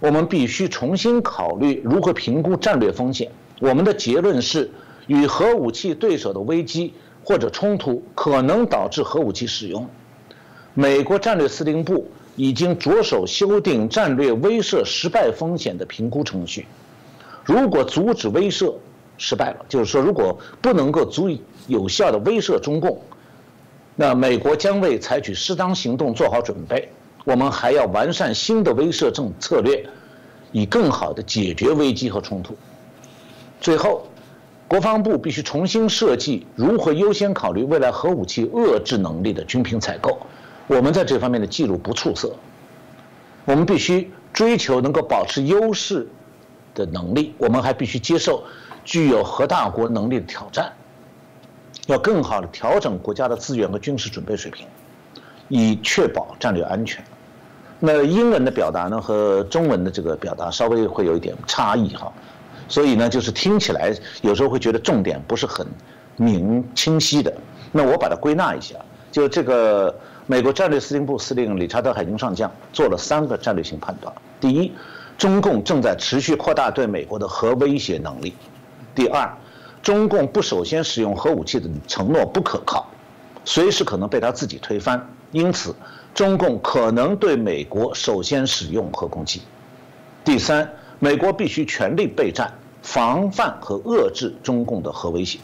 [0.01, 3.31] 我们必须重新考虑如何评估战略风险。
[3.61, 4.69] 我们的结论是，
[5.07, 6.95] 与核武器对手的危机
[7.29, 9.87] 或者冲突可能导致核武器使用。
[10.73, 16.67] 美国战略司令部已经着手修订战略威慑失败风险的评估程序。
[17.45, 18.73] 如果阻止威慑
[19.19, 22.99] 失败了，就是说，如果不能够足以有效的威慑中共，
[23.95, 26.91] 那美国将为采取适当行动做好准备。
[27.27, 29.87] 我们还要完善新的威慑政策略，
[30.51, 32.57] 以更好地解决危机和冲突。
[33.61, 34.07] 最后，
[34.69, 40.19] 国防部必须重新设计如何优先考虑未来核武器遏制能力的军品采购。
[40.67, 42.31] 我们在这方面的记录不出色。
[43.47, 46.07] 我们必须追求能够保持优势
[46.75, 47.35] 的能力。
[47.39, 48.45] 我们还必须接受
[48.85, 50.71] 具有核大国能力的挑战，
[51.87, 54.67] 要更好地调整国家的资源和军事准备水平，
[55.49, 57.03] 以确保战略安全。
[57.81, 62.13] 那英文的表达呢和中文的这个表达稍微会有一点差异哈，
[62.69, 65.67] 所以呢就是听起来有时候会觉得重点不是很
[66.17, 67.33] 明清晰的。
[67.73, 68.77] 那我把它归纳一下，
[69.11, 69.95] 就这个
[70.27, 74.73] 美国战略司令部司令理查德海军上将做了三个战略性判断：第一，
[75.17, 78.33] 中共正在持续扩大对美国的核威胁能力；
[78.95, 79.31] 第二，
[79.83, 82.87] 中共不首先使用核武器的承诺不可靠，
[83.45, 85.75] 随时可能被他自己推翻，因此。
[86.15, 89.43] 中共可能对美国首先使用核攻击。
[90.25, 90.69] 第三，
[91.01, 95.39] 美国必须全力备战，防范和遏制中共的核威胁。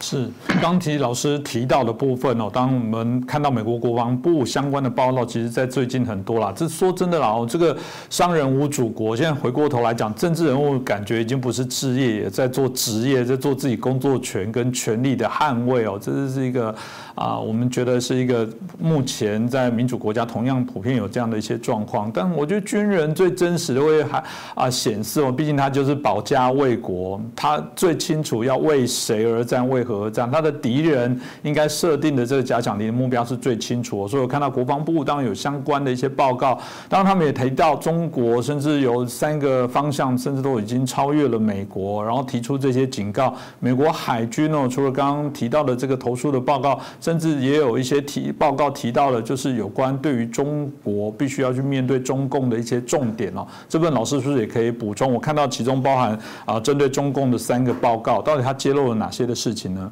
[0.00, 0.28] 是
[0.60, 6.52] 刚提老师提到的部分哦，当我们看到美国国防部相关的报道，其实在最近很多啦。
[6.56, 7.76] 这说真的啦，哦，这个
[8.10, 15.96] 商人无祖国，现在回过头来讲，政治人物感觉已经不是置业，也在做职业，在做自己工作权跟权利的捍卫哦。
[16.02, 16.74] 这是一个
[17.14, 18.48] 啊，我们觉得是一个
[18.78, 22.10] 目前在民主国家同样普遍有这样的一些状况。
[22.12, 24.22] 但我觉得军人最真实的会还
[24.54, 30.02] 啊显示哦，毕竟他就是保家卫国，他最清楚要为谁而战，为何。
[30.02, 34.08] 而战，他的敌人应该设定的这个假想敌的目标是最清楚。
[34.08, 43.34] 所以我看到国防部当然有相关的一些报告，当然他们也提到中国，甚至有三个方向，甚至都已经超越了美国，然后提出这些警告。
[43.60, 53.44] 美国海军哦，除了刚刚提到的这个投诉的报告，甚至也有一些提报告提到了，就是有关对于中国必须要去面对中共的一些重点哦。
[53.68, 55.12] 这份老师是不是也可以补充？
[55.12, 59.90] 我看到其中包含啊，针对中共的三个报告，到底他揭露了哪些的事情呢？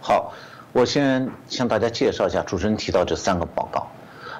[0.00, 0.32] 好，
[0.72, 3.86] 我先向大家介绍一下主持人提到这三个报告。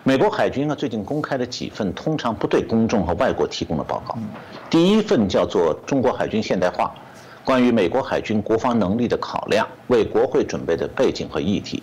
[0.03, 4.18] 美国海军呢最近公开了几份通常不对公众和外国提供的报告。
[4.68, 6.92] 第一份叫做《中国海军现代化：
[7.46, 11.78] 关于美国海军国防能力的考量，为国会准备的背景和议题》。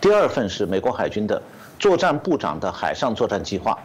[0.00, 1.42] 第二份是美国海军的
[1.78, 3.78] 作战部长的海上作战计划。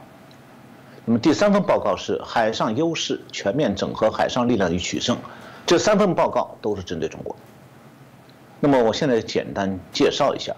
[1.04, 5.17] 那么第三份报告是海上优势全面整合海上力量与取胜。
[5.65, 7.36] 这三份报告都是针对中国。
[8.62, 10.56] 那么我现在简单介绍一下，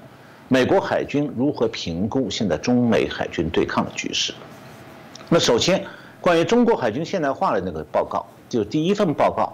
[0.49, 4.31] 美国海军如何评估现在中美海军对抗的局势。
[5.29, 5.83] 那首先，
[6.21, 9.51] 关于中国海军现代化的那个报告，就第一份报告。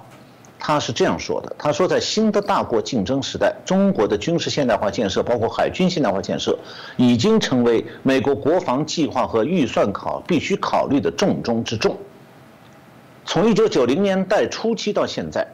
[0.62, 6.60] 他是这样说的：“他说，在新的大国竞争时代，中国的军事现代化建设，包括海军现代化建设，
[6.98, 11.98] 已经成为美国国防计划和预算考必须考虑的重中之重。
[13.26, 15.48] 从1990年代初期到现在，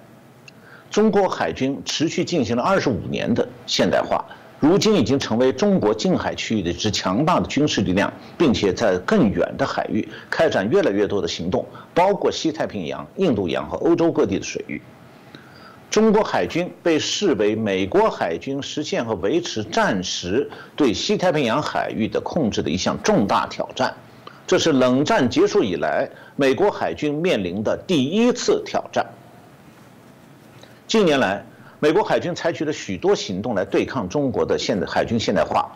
[0.89, 4.25] 中国海军持续进行了25年的现代化，
[4.59, 11.63] 如今已经成为中国近海区域的一支强大的军事力量，并且在更远的海域开展越来越多的行动，
[11.93, 14.81] 包括西太平洋、印度洋和欧洲各地的水域。”
[15.95, 23.95] 中国海军被视为美国海军实现和维持战时对西太平洋海域的控制的一项重大挑战，
[24.45, 29.05] 这是冷战结束以来美国海军面临的第一次挑战。
[30.85, 31.45] 近年来，
[31.79, 35.71] 美国海军采取了许多行动来对抗中国的现代海军现代化。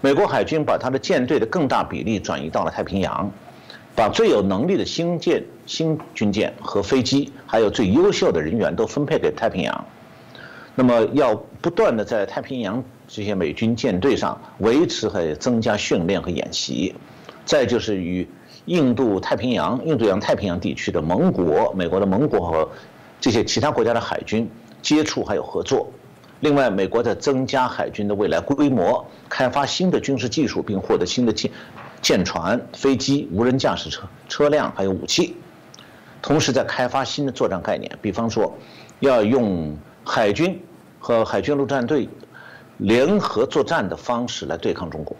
[0.00, 3.28] 美国海军把它的舰队的更大比例转移到了太平洋。
[3.96, 9.84] 把最有能力的新舰、新军舰和飞机，还有最优秀的人员都分配给太平洋。
[10.74, 16.94] 那么，要不断的在太平洋这些美军舰队上维持和增加训练和演习。
[17.44, 18.26] 再就是与
[18.66, 22.68] 印度太平洋、印度洋太平洋地区的盟国、美国的盟国和
[23.20, 24.48] 这些其他国家的海军
[24.82, 25.88] 接触还有合作。
[26.40, 31.50] 另外，美国在增加海军的未来规模，开发新的军事技术，并获得新的舰。
[32.02, 35.34] 舰船、飞机、无人驾驶车车辆还有武器，
[36.26, 38.52] 同时在开发新的作战概念，比方说，
[38.98, 40.60] 要用海军
[40.98, 42.08] 和海军陆战队
[42.78, 45.16] 联合作战的方式来对抗中国。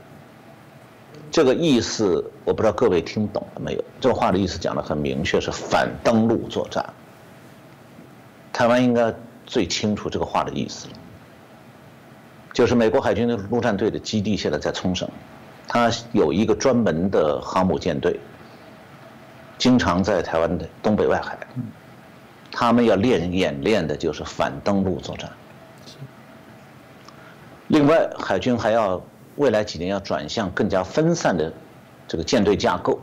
[1.31, 3.85] 这个意思我不知道各位听懂了没有？
[4.01, 6.85] 这个话的意思讲得很明确，是反登陆作战。
[8.53, 9.15] 台湾应该
[9.47, 10.95] 最清楚这个话的意思了，
[12.53, 15.09] 就是美国海军的陆战队的基地现在在冲绳。
[15.69, 18.19] 它有一个专门的航母舰队，
[19.59, 21.39] 经常在台湾的东北外海，
[22.53, 25.31] 他们要练演练的就是反登陆作战。
[27.69, 29.03] 另外，海军还要
[29.37, 31.53] 未来几年要转向更加分散的
[32.07, 33.01] 这个舰队架构，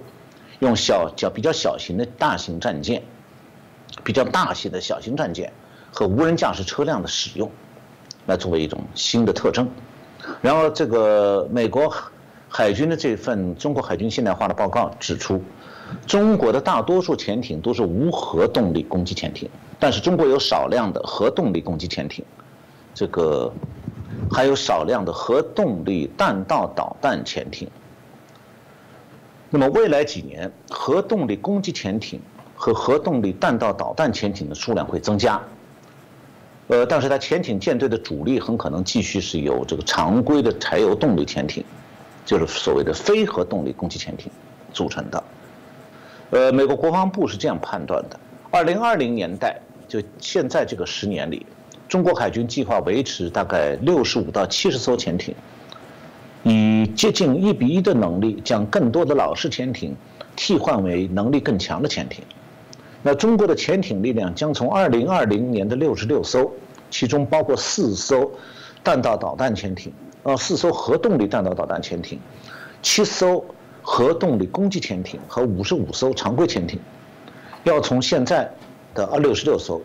[0.59, 3.03] 用小较比较小型的大型战舰，
[4.03, 5.51] 比较大型的小型战舰
[5.91, 7.49] 和无人驾驶车辆的使用，
[8.27, 9.69] 来作为一种新的特征。
[10.41, 11.93] 然后，这个美国。
[12.55, 15.43] 海军的这份中国海军现代化的报告指出，
[16.05, 22.23] 中国的大多数潜艇都是无核动力攻击潜艇，但是中国有少量的核动力攻击潜艇，
[22.93, 23.51] 这个
[24.31, 27.69] 还有少量的核动力弹道导弹潜艇。
[29.49, 32.19] 那么未来几年，核动力攻击潜艇
[32.55, 35.41] 和核动力弹道导弹潜艇的数量会增加。
[36.67, 41.63] 呃，但是它潜艇舰队的主力很可能继续是由这个常规的柴油动力潜艇。
[42.25, 44.31] 就是所谓的非核动力攻击潜艇
[44.71, 45.21] 组成的。
[46.33, 48.19] 呃，美国国防部是这样判断的：，
[48.49, 49.55] 二零二零年代，
[49.87, 51.45] 就现在这个十年里，
[51.87, 55.35] 中国海军计划维持大概六十五到七十艘潜艇，
[56.41, 59.95] 以接近一比一的能力，将更多的老式潜艇
[60.35, 62.23] 替换为能力更强的潜艇。
[63.03, 66.51] 那中国的潜艇力量将从二零二零年的六十六艘，
[66.89, 68.31] 其中包括四艘
[68.83, 69.93] 弹道导弹潜艇。
[70.23, 72.19] 呃，四艘核动力弹道导弹潜艇，
[72.81, 73.45] 七艘
[73.83, 76.79] 核动力攻击潜艇和五十五艘常规潜艇，
[77.63, 78.49] 要从现在
[78.95, 79.81] 的二六十六艘，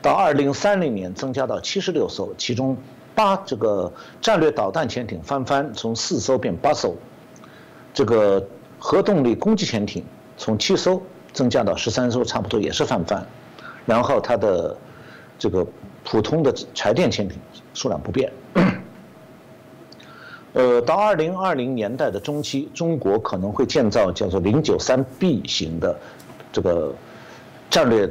[0.00, 2.76] 到二零三零年增加到七十六艘，其中
[3.14, 6.96] 八这个战略导弹潜艇翻番，从四艘变八艘，
[7.92, 8.44] 这个
[8.78, 10.02] 核动力攻击潜艇
[10.38, 11.00] 从七艘
[11.32, 13.24] 增加到十三艘，差不多也是翻番，
[13.84, 14.76] 然后它的
[15.38, 15.66] 这个
[16.02, 17.38] 普通的柴电潜艇
[17.74, 18.32] 数量不变。
[20.54, 25.98] 呃，到二零二零年代的中期，中国可能会建造叫做零九三 B 型的
[26.52, 26.94] 这个
[27.68, 28.08] 战略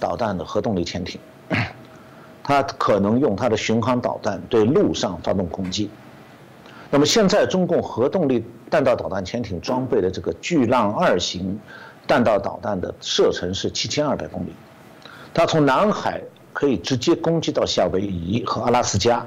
[0.00, 1.20] 导弹的核动力潜艇，
[2.42, 5.90] 它可能用它的巡航导弹对陆上发动攻击。
[6.90, 11.60] 那么现在中共核动力弹道导弹潜艇装备的这个巨浪二型
[12.06, 14.54] 弹道导弹的射程是七千二百公里，
[15.34, 16.22] 它从南海
[16.54, 19.26] 可以直接攻击到夏威夷和阿拉斯加。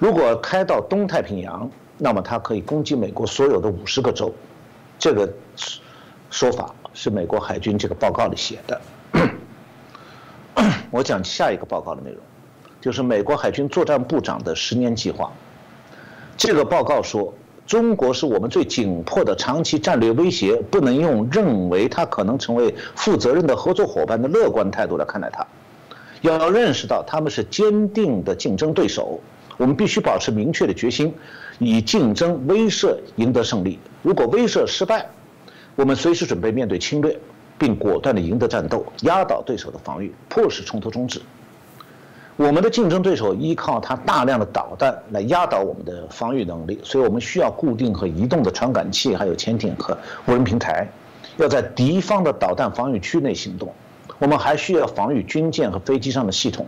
[0.00, 4.34] 如果开到东太平洋，那么它可以攻击美国所有的五十个州。
[4.98, 5.30] 这个
[6.30, 8.80] 说法是美国海军这个报告里写的。
[10.90, 12.18] 我讲下一个报告的内容，
[12.80, 15.30] 就是美国海军作战部长的十年计划。
[16.34, 17.34] 这个报告说，
[17.66, 25.46] 中国是我们最紧迫的长期战略威胁，不能用认为它可能成为负责任的合作伙伴的乐观态度来看待它，
[26.22, 29.20] 要认识到他们是坚定的竞争对手。
[29.60, 31.12] 我们必须保持明确的决心，
[31.58, 33.78] 以竞争威慑赢得胜利。
[34.00, 35.06] 如果威慑失败，
[35.76, 37.14] 我们随时准备面对侵略，
[37.58, 41.20] 并果断地赢得战斗，压倒对手的防御，迫使冲突终止。
[42.38, 49.94] 我们的竞争对手依靠他大量的导弹来压倒我们的防御能力，所以我们需要固定和移动的传感器，还有潜艇和
[50.24, 50.88] 无人平台，
[51.36, 53.70] 要在敌方的导弹防御区内行动。
[54.18, 56.66] 我们还需要防御军舰和飞机上的系统，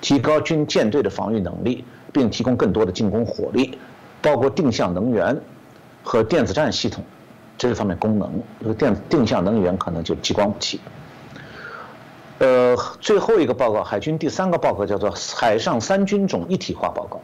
[0.00, 1.84] 提高军舰队的防御能力。
[2.12, 3.78] 并提供更多的进攻火力，
[4.20, 5.38] 包括定向能源
[6.02, 7.04] 和电子战系统
[7.56, 8.30] 这方面功能。
[8.60, 10.80] 这个电定向能源可能就激光武器。
[12.38, 17.16] 呃，最后一个报告，海军第三个报告叫做《海上三军种一体化报告》。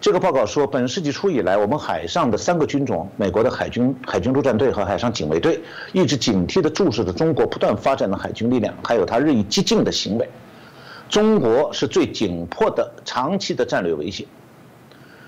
[0.00, 5.58] 这个报告说，本世纪初以来，我们海上的三个军种——美国的海军海军陆战队和海上警卫队，
[5.92, 10.28] 一直警惕地注视着中国不断发展的海军力量，还有它日益激进的行为。
[11.08, 14.26] 中国是最紧迫的长期的战略威胁，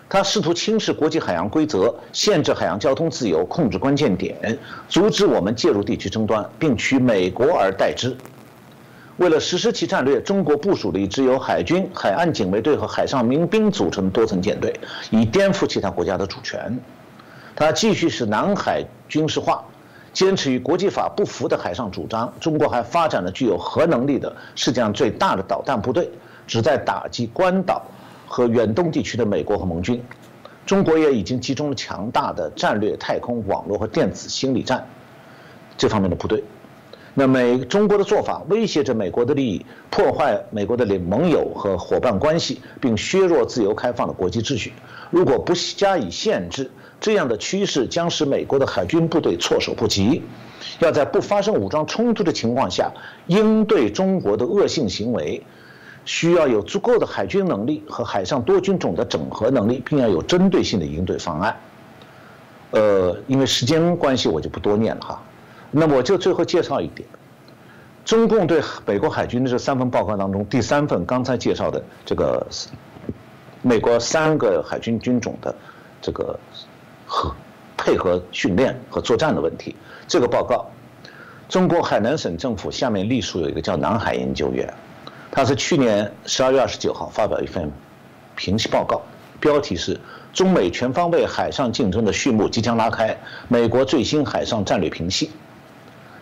[0.08, 4.58] 他试图轻视国际海洋规则，限制海洋交通自由，控制关键点，
[4.88, 8.16] 阻止我们介入地区争端，并取美国而代之。
[9.18, 14.78] 为了实施其战略，中国部署了一支由海军、海岸警卫队和海上民兵组成的多层舰队，
[15.10, 16.78] 以颠覆其他国家的主权。
[17.54, 19.64] 他继续使南海军事化。
[20.16, 26.10] 坚持与国际法不符的海上主张，中国还发展了具有核能力的世界上最大的导弹部队，
[26.46, 27.82] 旨在打击关岛
[28.26, 30.02] 和远东地区的美国和盟军。
[30.64, 34.82] 中国也已经集中了强大的战略太空网络和电子心理战
[35.76, 36.42] 这方面的部队。
[37.12, 44.72] 那美中国的做法威胁着美国的利益，破坏美国的盟友和伙伴关系，并削弱自由开放的国际秩序。
[45.10, 50.22] 如果不加以限制，这样的趋势将使美国的海军部队措手不及。
[50.80, 52.90] 要在不发生武装冲突的情况下
[53.28, 55.42] 应对中国的恶性行为，
[56.04, 61.56] 需要有足够的海军能力和海上多军种的整合能力，并要有针对性的应对方案。
[62.72, 65.22] 呃，因为时间关系，我就不多念了哈。
[65.70, 67.08] 那么我就最后介绍一点：
[68.04, 72.44] 中共对美国海军的这三份报告当中，第三份刚才介绍的这个
[73.62, 75.54] 美国三个海军军种的
[76.02, 76.38] 这个。
[77.16, 77.34] 和
[77.78, 79.74] 配合训练和作战的问题，
[80.06, 80.66] 这个报告，
[81.48, 84.70] 中国海南省政府下面隶属有一个叫南海研究院，
[85.30, 87.72] 它是去年十二月二十九号发表一份
[88.34, 89.00] 评析报告，
[89.40, 89.98] 标题是
[90.34, 93.16] “中美全方位海上竞争的序幕即将拉开，
[93.48, 95.30] 美国最新海上战略评析”。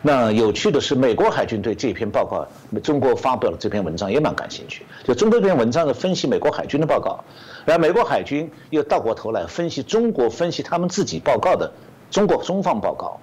[0.07, 2.47] 那有趣的是，美国海军对这篇报告，
[2.83, 4.85] 中国发表了这篇文章也蛮感兴趣。
[5.03, 7.25] 就中国这篇文章的分析美国海军的报告，
[7.65, 11.73] 然后美国海军又倒过头来分析中国分析他们自己报告的
[12.11, 13.19] 中国中方报告。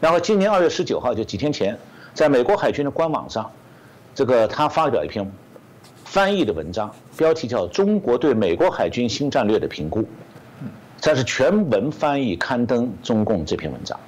[0.00, 1.76] 然后今年二月十九号，就几天前，
[2.14, 3.50] 在美国海军的官网上，
[4.14, 5.28] 这个他发表一篇
[6.04, 10.02] 翻译的文章，标题叫《中国对美国海军新战略的评估》，
[11.00, 13.98] 这是全文翻译刊登中共这篇文章，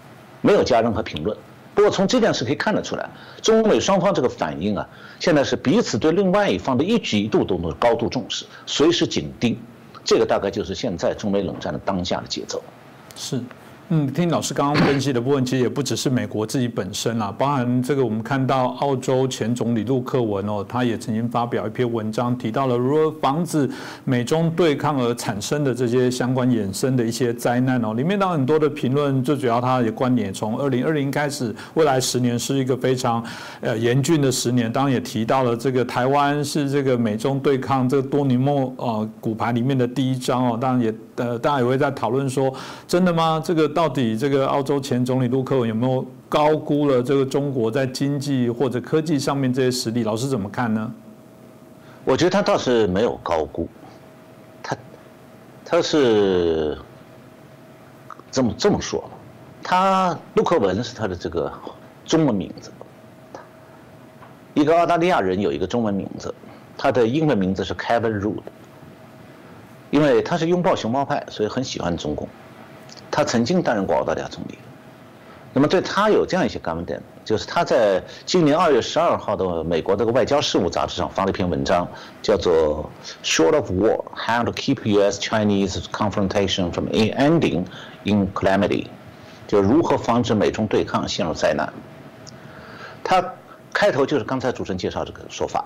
[0.43, 1.37] 没有加任何评论。
[1.81, 3.09] 不过从这件事可以看得出来，
[3.41, 4.87] 中美双方这个反应啊，
[5.19, 9.59] 现在是彼此对另外一方的一举一动都能高度重视，随时紧盯，
[10.05, 12.63] 这个大概就是现在中美冷战的当下的节奏。
[13.17, 13.41] 是。
[13.93, 23.69] 嗯，听老师刚刚分析的部分，其实也不只是美国自己本身啦，包含这个我们看到澳洲前总理陆克文哦，他也曾经发表一篇文章，提到了如何防止
[24.05, 27.93] 美中对抗而产生的这些相关衍生的一些灾难哦。
[27.95, 33.21] 里面当然很多的评论，最主要他的观点，从二零二零开始，未来十年是一个非常
[33.61, 34.73] 呃严峻的十年。
[34.73, 40.57] 当然也提到了这个台湾是这个美中对抗这个多年末呃骨牌里面的第一章哦。
[40.61, 42.55] 当然也呃大家也会在讨论说，
[42.87, 43.43] 真的吗？
[43.45, 43.80] 这个。
[43.81, 50.03] 到底这个澳洲前总理陆克文有没有高估了这个中国在经济或者科技上面这些实力？
[50.03, 50.93] 老师怎么看呢？
[52.05, 53.67] 我觉得他倒是没有高估，
[54.63, 54.77] 他
[55.65, 56.77] 他是
[58.31, 59.03] 这么这么说，
[59.63, 61.51] 他陆克文是他的这个
[62.05, 62.71] 中文名字，
[64.53, 66.35] 一个澳大利亚人有一个中文名字，
[66.77, 68.43] 他的英文名字是 Kevin Rudd，
[69.91, 72.29] 因为他是拥抱熊猫派，所以很喜欢中共，
[73.11, 74.59] 他曾经担任过澳大利亚总理。
[75.53, 81.89] 那么对他有这样一些观点，就是他在今年二月十二号的美国这个外交事务杂志上发了一篇文章，
[82.23, 82.89] 叫做
[83.27, 87.65] 《Short of War: How to Keep U.S.-Chinese Confrontation from Ending
[88.05, 88.85] in Calamity》，
[89.49, 91.73] 就如何防止美中对抗陷入灾难。
[93.03, 93.35] 他
[93.73, 95.65] 开头就是刚才主持人介绍这个说法，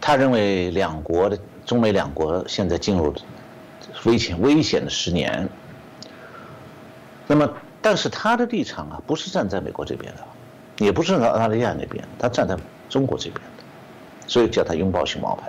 [0.00, 3.14] 他认为两国的中美两国现在进入
[4.04, 5.46] 危险危险的十年。
[7.28, 7.48] 那么。
[7.80, 12.56] 但是他的立场啊，不是站在美国这边的，也不是在澳大利亚那边，他站在
[12.88, 13.62] 中国这边的，
[14.26, 15.48] 所以叫他拥抱熊猫派。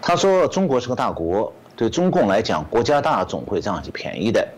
[0.00, 4.48] 他说中国是个大国，对中共来讲，国家大总会占些便宜的。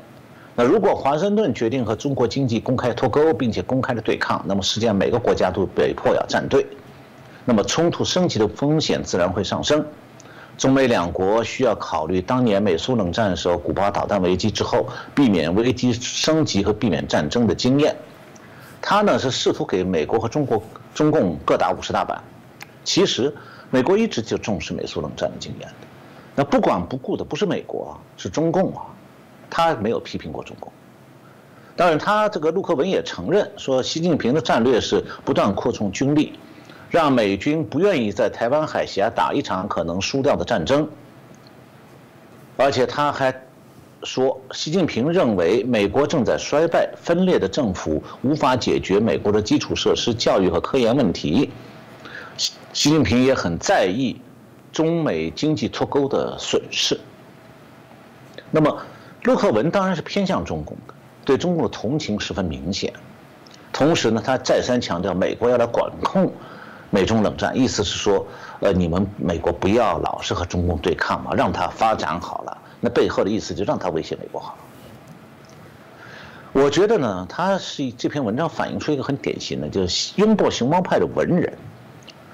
[0.55, 6.65] 那如果华盛顿决定和中国经济公开脱钩，并且公开的对抗，那么世界上每个国家都被迫要站队，
[7.45, 9.85] 那么冲突升级的风险自然会上升。
[10.57, 17.95] 中美两国需要考虑当年美苏冷战的时候，古巴导弹危机之后，避免危机升级和避免战争的经验。
[18.81, 20.63] 他呢是试图给美国和中国、
[20.95, 22.23] 中共各打五十大板。
[22.85, 23.35] 其实，
[23.71, 25.69] 美国一直就重视美苏冷战的经验。
[26.37, 28.83] 那不管不顾的不是美国，是中共啊。
[29.51, 30.73] 他没有批评过中共。
[31.77, 36.39] 当然，他这个陆克文也承认说，习近平的战略是不断扩充军力。
[36.95, 40.89] 让美军不愿意在台湾海峡打一场可能输掉的战争，
[42.57, 43.35] 而且他还
[44.05, 51.51] 说，习近平认为美国正在衰败，分裂的政府无法解决美国的基础设施、教育和科研问题。
[52.37, 54.21] 习习近平也很在意
[54.71, 56.97] 中美经济脱钩的损失。
[58.53, 58.79] 那么，
[59.25, 62.93] 陆克文当然是偏向中共的，对中共的同情十分明显。
[63.73, 66.33] 同时呢，他再三强调，美国要来管控。
[66.95, 68.25] 美中冷战，意思是说，
[68.61, 72.57] 呃，你们美国不要老是和中共对抗嘛，让它发展好了。
[72.81, 74.59] 那背后的意思就让它威胁美国好了。
[76.53, 81.53] 我觉得呢，他是这篇文章反映出一个很典型的，就是拥抱熊猫派的文人，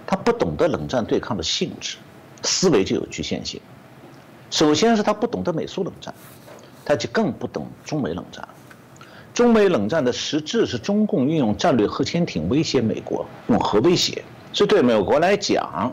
[0.07, 1.97] 他不懂得冷战对抗的性质，
[2.43, 3.59] 思维就有局限性。
[4.51, 6.13] 首先是他不懂得美苏冷战，
[6.85, 8.47] 他就更不懂中美冷战。
[9.33, 14.23] 中美冷战的实质是中共运用战略核潜艇威胁美国，用核威胁。
[14.53, 15.92] 这对美国来讲，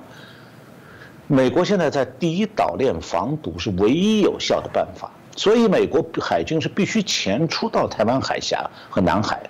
[1.27, 9.41] 美国现在在第一岛链防堵是唯一有效的办法，所以美国海军是必须前出到台湾海峡和南海，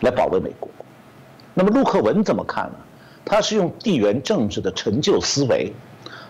[0.00, 0.68] 来保卫美国。
[1.54, 2.76] 那么陆克文怎么看呢？
[3.24, 5.72] 他是用地缘政治的陈旧思维，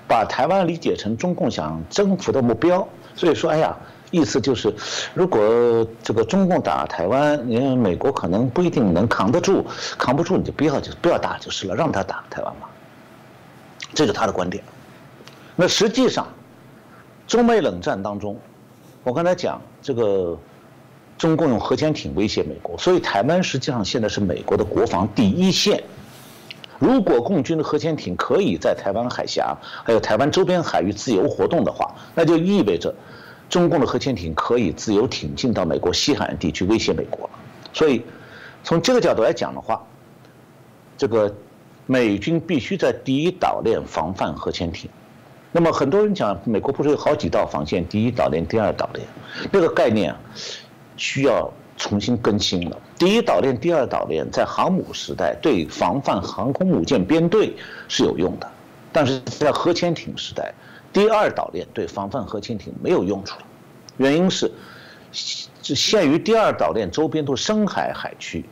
[0.06, 3.76] 把台湾理解成中共想征服的目标，所以说，哎呀。
[4.10, 4.74] 意思就是，
[5.14, 9.64] 如果这个中共打台湾，因为美国可能不一定能扛得住，
[9.96, 12.66] 扛不住你就不要就不要打就是了，让他打台湾嘛。
[13.94, 14.62] 这是他的观点。
[15.54, 16.26] 那实际上，
[17.26, 18.36] 中美冷战当中，
[19.04, 20.36] 我刚才讲这个，
[21.16, 25.82] 中共用核潜艇威胁美国，所以台湾实际上现在是美国的国防第一线。
[26.80, 32.92] 如果共军的核潜艇可以在台湾海峡还有台湾周边海域自由活动的话，那就意味着。
[33.50, 37.28] 中共的核潜艇可以自由挺进到美国西海岸地区威胁美国，
[37.72, 38.00] 所以
[38.62, 39.84] 从这个角度来讲的话，
[40.96, 41.34] 这个
[41.84, 44.88] 美军必须在第一岛链防范核潜艇。
[45.50, 49.04] 那么很多人讲，美国不是有好几道防线，第一岛链、第二岛链，
[49.52, 50.14] 这个概念
[50.96, 52.78] 需要重新更新了。
[52.96, 57.52] 第一岛链、第二岛链在航母时代对防范航空母舰编队
[57.88, 58.48] 是有用的，
[58.92, 60.54] 但是在核潜艇时代。
[60.92, 63.44] 第二岛链对防范核潜艇没有用处了，
[63.96, 64.50] 原因是，
[65.62, 68.44] 只限于第二岛链周边都是深海海区，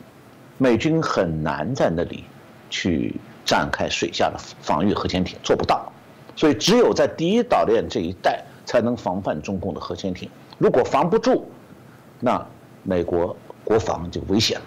[0.57, 2.23] 美军很难在那里
[2.69, 5.91] 去展开水下的防御核潜艇，做不到，
[6.35, 10.29] 所以只有在第一岛链这一带才能防范中共的核潜艇。
[10.57, 11.49] 如果防不住，
[12.19, 12.45] 那
[12.83, 14.65] 美国国防就危险了。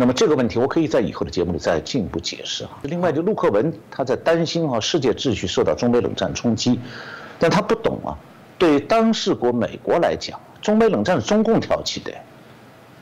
[0.00, 2.70] 那么这个问题，我可以在以后的节目里再进一步解释啊。
[2.82, 6.78] 另外，就陆克文他在担心啊，世界秩序受到中美冷战冲击，
[7.36, 8.14] 但他不懂啊，
[8.56, 12.12] 对当事国美国来讲，中美冷战是中共挑起的，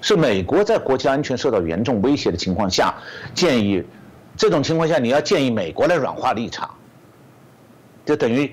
[0.01, 2.95] 是美国在国家安全受到严重威胁的情况下，
[3.35, 3.85] 建议
[4.35, 6.71] 这种情况下你要建议美国来软化立场，
[8.07, 8.51] 就等于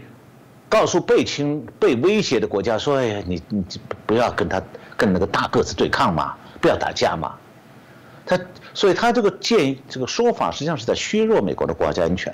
[0.68, 3.64] 告诉被侵被威胁的国家说，哎呀，你你
[4.06, 4.62] 不要跟他
[4.98, 7.34] 跟那个大个子对抗嘛，不要打架嘛。
[8.26, 8.40] 他
[8.74, 12.34] 所以，他这个建议、这个说法，实际上是在削弱美国的国家安全。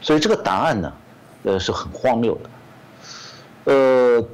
[0.00, 0.92] 所以这个答案呢，
[1.44, 3.72] 呃，是很荒谬的。
[3.72, 4.26] 呃，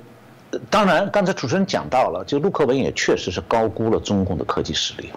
[0.70, 5.12] 当然，刚才主持人讲到了，就陆克文也确实是高估了中共的科技实力。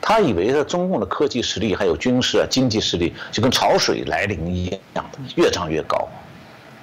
[0.00, 6.08] 他以为的中共的科技实力还有军事啊、经济实力就跟潮水来临一样的越涨越高，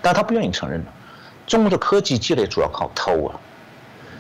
[0.02, 0.84] 但他不愿意承认
[1.48, 3.40] 中国的科技积累主要靠偷啊，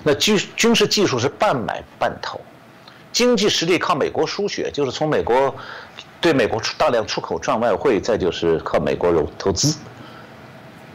[0.01, 2.39] 那军军事技术是半买半偷，
[3.15, 5.55] 经济实力靠美国输血，就是从美国
[6.19, 9.77] 对美国出大量出口赚外汇，再就是靠美国投投资。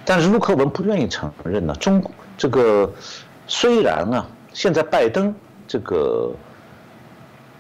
[0.04, 2.04] 但是陆克文不愿意承认呢，中
[2.36, 2.92] 这个
[3.46, 5.34] 虽然啊，现在拜登
[5.66, 6.30] 这个。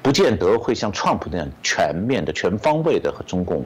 [0.02, 3.62] 不见得会像川普那样全面的、全方位的和中共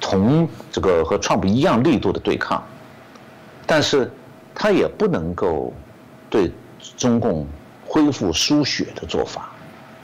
[0.00, 2.62] 同这个和川普一样力度的对抗，
[3.66, 4.08] 但是
[4.54, 5.74] 他也不能够
[6.30, 6.52] 对
[6.96, 7.44] 中共
[7.84, 9.50] 恢复输血的做法。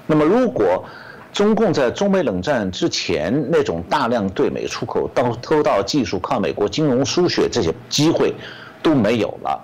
[0.09, 0.85] 那么，如果
[1.33, 8.35] 中共在中美冷战之前那种大量对美出口、到偷盗技术、靠美国金融输血这些机会
[8.83, 9.63] 都没有了，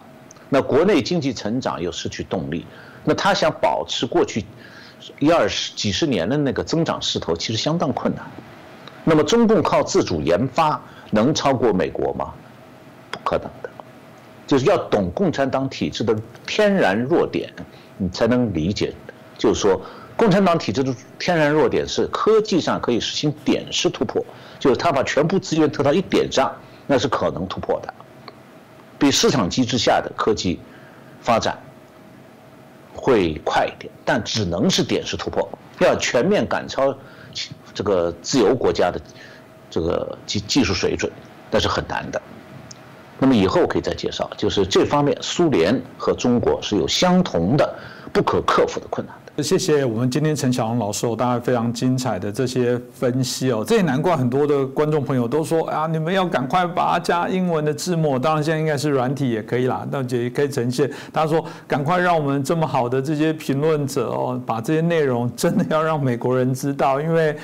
[0.51, 2.67] 那国内经济成长又失去动力，
[3.03, 4.45] 那他想保持过去。
[5.19, 8.25] 一二十几十年的那个增长势头其实相当困难。
[9.05, 10.81] 那么中共靠自主研发
[11.11, 12.33] 能超过美国吗？
[13.11, 13.69] 不可能的。
[14.47, 16.17] 就是要懂共产党体制的
[16.47, 17.53] 天然弱点，
[17.99, 18.95] 你才能理解。
[19.37, 19.79] 就是说，
[20.17, 24.25] 共产党体制的天然弱点是科技上可以实行点式突破，
[24.59, 26.55] 就是他把全部资源投到一点上，
[26.87, 27.93] 那是可能突破的，
[28.99, 30.61] 比市场机制下的科技
[31.21, 31.59] 发展。
[32.97, 35.47] 会快一点，但只能是点式突破。
[35.81, 36.97] 要全面赶超
[37.75, 38.99] 这个自由国家的
[39.69, 41.11] 这个技技术水准，
[41.51, 42.23] 那是很难的。
[43.19, 47.79] 那么以后可以再介绍，就是这方面，苏联和中国是有相同的
[48.11, 49.15] 不可克服的困难。
[49.43, 60.89] 谢谢我们今天陈小龙老师，大家非常精彩的这些分析哦，这也难怪很多的观众朋友都说啊，你们要赶快把它加英文的字幕，当然现在应该是软体也可以啦，那也可以呈现。
[61.13, 67.37] 他说赶快让我们这么好的这些评论者哦，把这些内容真的要让美国人知道，因为。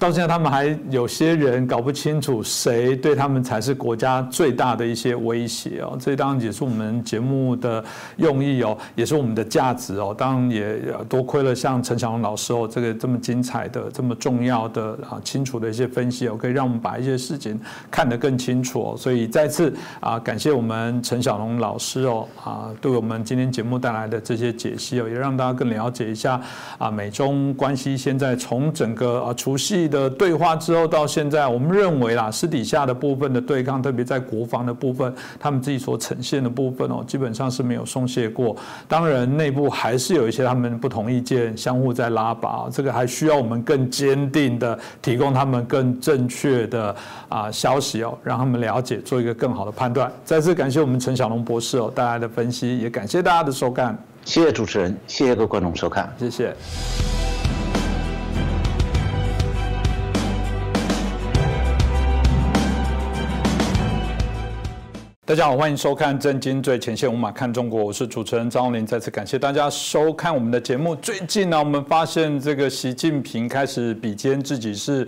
[0.00, 5.94] 到现在，他们还有些人搞不清楚谁对他们才是国家最大的一些威胁哦。
[6.00, 7.84] 这当然也是我们节目的
[8.16, 10.14] 用意哦，也是我们的价值哦。
[10.16, 18.96] 当然也多亏了像陈小龙老师哦，这个这么精彩的、这么重要的啊、清楚的一些分析哦，可以让我们把一些事情看得更清楚哦。
[18.96, 19.70] 所以再次
[20.00, 26.40] 啊，感谢我们陈小龙老师哦啊，对我们今天节目带来的这些解析哦，也让大家更了解一下
[26.78, 29.89] 啊，美中关系现在从整个啊除夕。
[29.90, 38.56] 的对话之后到现在，我们认为啦，私底下的部分的对抗，特别在国防的部分，他们自己所呈现的部分哦，基本上是没有松懈过。
[38.88, 46.94] 当然，内部还是有一些他们不同意见，相互在拉拔，这个还需要我们更坚定的提供他们更正确的
[47.28, 50.10] 啊消息哦，让他们了解，做一个更好的判断。
[50.24, 53.98] 再次感谢我们陈小龙博士哦带来的分析，也感谢大家的收看。
[54.24, 56.54] 谢谢主持人，谢谢各位观众收看，谢谢。
[65.30, 68.84] 大家好，欢迎收看《震惊最前线》，无马看中国，我是主持人张林。
[68.84, 70.92] 再次感谢大家收看我们的节目。
[70.96, 75.06] 最近呢，我们发现这个习近平开始比肩自己是。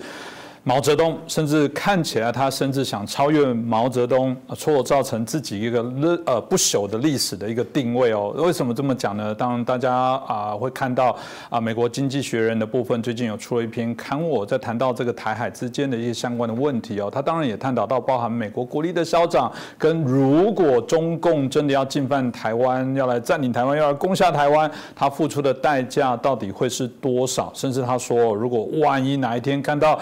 [0.64, 5.84] 毛泽东甚至看起来，他甚至想超越毛泽东，错造成自己一个
[6.24, 8.32] 呃不朽的历史的一个定位哦。
[8.36, 9.34] 为什么这么讲呢？
[9.34, 11.16] 当，大家啊会看到
[11.50, 17.10] 啊，美国经济学人的部分最近有出了一篇刊物，在谈到这个台海之间的一些相关的问题哦。
[17.12, 27.50] 他当然也探讨到包含美国国力的消长，跟如果中共真的要进犯台湾，要来占领台湾，要来攻下台湾，他付出的代价到底会是多少？
[27.52, 29.98] 甚至他说，如果万一哪一天看到。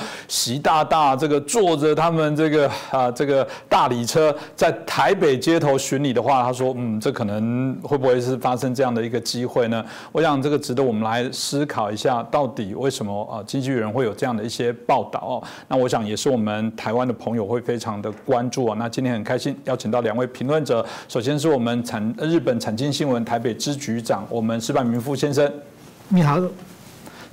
[0.59, 9.85] 大大这个坐着他们这个啊这个大礼车在台北街头巡礼的话，他说嗯，这可能会不会是发生这样的一个机会呢？
[10.13, 15.43] 我想这个值得我们来思考一下，到底为什么啊经纪人会有这样的一些报道哦？
[15.69, 18.77] 那我想也是我们台湾的朋友会非常的关注啊。
[18.79, 25.51] 那今天很开心邀请到两位评论者，首先是我们产日本产经新闻台北支局长我们石板明夫先生，
[26.09, 26.41] 你好，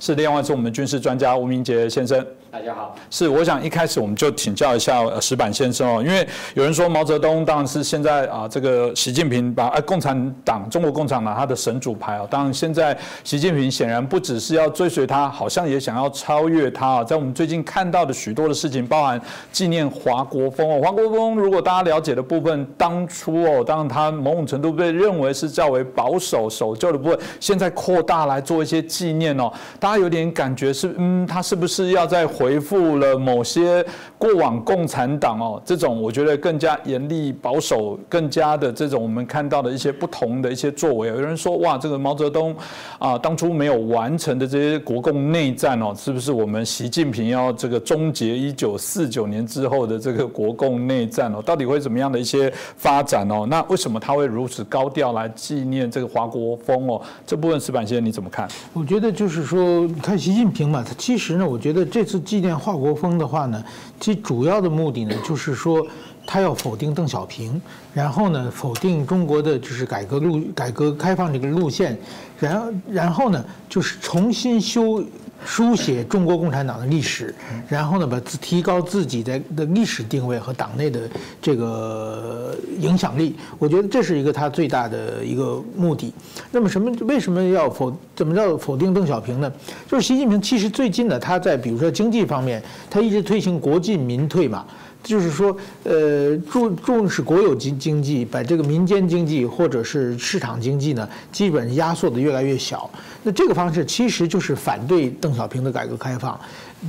[0.00, 2.24] 是另外是我们军事专家吴明杰先生。
[2.50, 17.04] 大家好，是我想一开始我们就请教一下石板先生哦，因为有人说毛泽东当然是现在啊这个习近平把哎共产党中国共产党他的神主牌哦，当然现在习近平显然不只是要追随他，好像也想要超越他啊。
[17.04, 19.20] 在我们最近看到的许多的事情，包含
[19.52, 33.84] 纪念华国锋哦，华国锋如果大家了解的部分，当初哦，当然他某种程度被认为是较为保守守旧的部分，现在扩大来做一些纪念哦，大家有点感觉是，嗯，他是不是要再回回复了某些
[34.16, 41.08] 过往共产党哦这种我觉得更加严厉保守、更加的这种我们看到的一些不同的一些作为？
[41.08, 42.56] 有人说，哇，这个毛泽东
[42.98, 51.42] 啊，当初没有完成的这些国共内战哦，是不是我们习近平要这个终结一九四九年之后的这个国共内战哦？
[51.42, 53.46] 到底会怎么样的一些发展哦？
[53.50, 56.98] 那为什么他会如此高调来纪念这个华国锋哦？
[57.26, 58.48] 这部分石板先生你怎么看？
[58.72, 63.64] 我觉得就是说，你看习近平嘛，他其实呢，我觉得这次纪念华国锋的话呢，
[63.98, 65.86] 其主要的目的呢，就是说
[66.26, 67.58] 他要否定邓小平，
[67.94, 71.98] 然后呢，否定中国的就是改革路、改革开放这个路线，
[72.38, 75.02] 然然后呢，就是重新修。
[75.44, 77.34] 书写中国共产党的历史，
[77.68, 81.00] 然后呢，把自提高自己的的历史定位和党内的
[81.40, 86.12] 这个影响力，我觉得这是一个他最大的一个目的。
[86.50, 86.90] 那么什么？
[87.06, 87.96] 为什么要否？
[88.14, 89.52] 怎么叫否定邓小平呢？
[89.86, 92.60] 就是习近平其实最近呢，他在比如说经济方面，
[92.90, 94.66] 他一直推行国进民退嘛。
[95.08, 102.90] 就是说，呃，重重视国有经经济，把这个民间经济或者是市场经济呢，基本压缩的越来越小。
[103.22, 106.38] 那这个方式其实就是反对邓小平的改革开放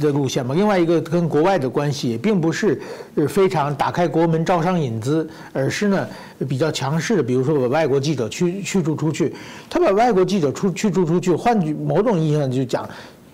[0.02, 0.54] 的路线嘛。
[0.54, 2.82] 另外一个跟国外的关系，也并不是
[3.30, 6.06] 非常打开国门招商引资，而是呢
[6.50, 9.34] 比较强势的，比如说把外国记者驱驱逐出去。
[9.70, 12.86] 他把外国记者出驱逐出去，换句某种意义上就讲，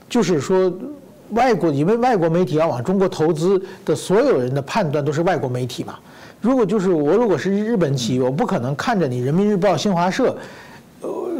[0.08, 0.72] 就是说。
[1.32, 5.96] 外国因为外国媒体要往中国投资的所有人的判断都是外国媒体嘛。
[6.42, 10.36] 如果就是我如果是日本企业，我不可能看着你人民日报、新华社。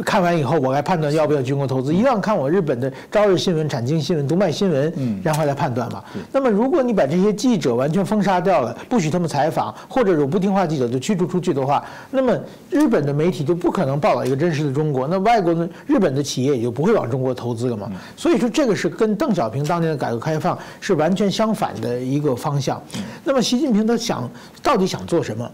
[0.02, 6.02] 看完以后，我来判断要不要军工投资，一样看我日本的朝日新闻、产经新闻、读卖新闻，然后来判断嘛。
[6.32, 12.38] 那么，如果你把这些记者完全封杀掉了，不许他们采访，或者有不听话记者就驱逐出去的话，那么
[12.70, 17.90] 日本的媒体就不可能报道一个真实的中国，那外国的日本的企业也就不会往中国投资了嘛。
[18.16, 22.82] 所以说，这个是跟邓小平当年的改革开放是完全相反的一个方向。
[23.24, 24.28] 那么，习近平他想
[24.62, 25.50] 到底想做什么？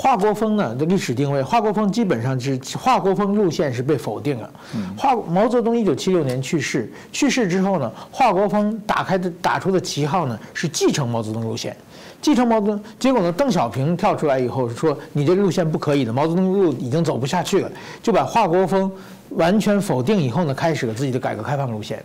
[0.00, 4.48] 华国锋呢的历史定位，华国锋基本上是华国锋路线是被否定了。
[4.96, 11.76] 华毛泽东一九七六年去世，去世之后呢，华国锋打开的打出的旗号呢是继承毛泽东路线，
[12.22, 12.80] 继承毛泽东。
[12.96, 17.68] 结果呢，邓小平跳出来以后说你这个路线不可以的，毛泽东路已经走不下去了，
[18.00, 18.88] 就把华国锋
[19.30, 22.02] 完全否定以后呢，开始了自己的改革开放路线。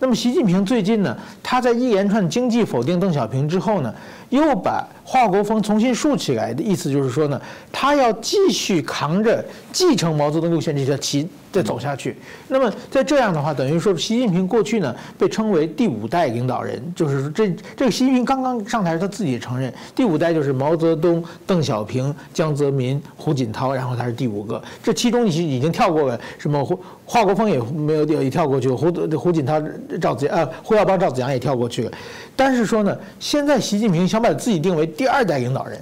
[0.00, 3.94] 那么习近平最近呢，他在一连串经济否定邓小平之后呢，
[4.28, 7.40] 又把华国锋重新竖起来的意思就是说呢，
[7.72, 11.28] 他要继续扛着继承毛泽东路线这条旗。
[11.54, 12.16] 再走下去，
[12.48, 24.60] 那么在这样的话，等于说习近平过去呢被称为第五代领导人，就是这这个习近平刚刚上台，他自己承认第五代就是毛泽东、邓小平、江泽民、胡锦涛，然后他是第五个。
[24.82, 29.62] 这其中已经已经跳过了什么华华国锋也没有也跳过去，胡胡锦涛、
[30.00, 31.90] 赵子呃胡耀邦、赵子阳也跳过去。
[32.34, 35.78] 但是说呢，现在习近平想把自己定为第二代领导人。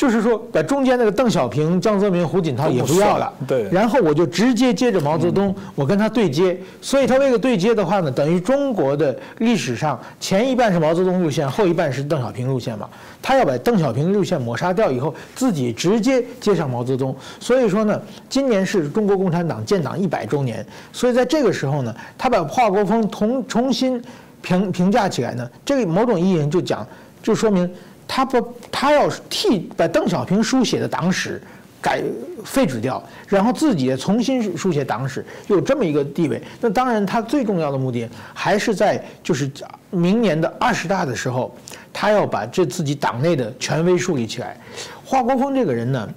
[0.00, 6.58] 就是说，把中间那个邓小平、江泽民、胡锦涛也不要了，对，然后我就直接接着毛泽东，我跟他对接。
[6.80, 12.88] 所以他为了对接的话呢，等于中国的历史上前一半是毛泽东路线，后一半是邓小平路线嘛。
[13.20, 17.14] 他要把邓小平路线抹杀掉以后，自己直接接上毛泽东。
[17.38, 24.02] 所以说呢，今年是中国共产党建党一百周年，所以在这个时候呢，他把华国锋重重新
[24.40, 26.86] 评评价起来呢，这个某种意义上就讲，
[27.22, 27.70] 就说明。
[28.12, 31.40] 他不，他要替把邓小平书写的党史
[31.80, 32.02] 改
[32.44, 36.42] 废止掉，然后自己重新书写党史，有这么一个地位。
[36.60, 39.48] 那当然，他最重要的目的还是在就是
[39.90, 41.54] 明年的二十大的时候，
[41.92, 44.56] 他要把这自己党内的权威树立起来。
[45.04, 46.08] 华国锋这个人呢，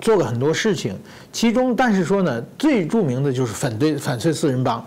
[0.00, 0.98] 做了很多事情，
[1.30, 4.82] 其中但是说呢，最著名的就是反对反对四人帮。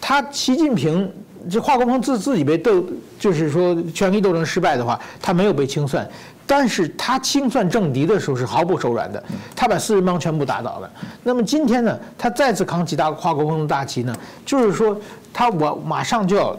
[0.00, 1.12] 他习近平。
[1.50, 2.84] 这华国锋自自己被斗，
[3.18, 6.08] 就是说权力斗争失败的话，他没有被清算，
[6.46, 9.22] 但是他清算政敌的时候是毫不手软的，
[9.54, 10.90] 他把四人帮全部打倒了。
[11.22, 14.96] 那么今天呢，他再次扛起大华国锋的大旗呢，就是说
[15.32, 16.56] 他我马上就要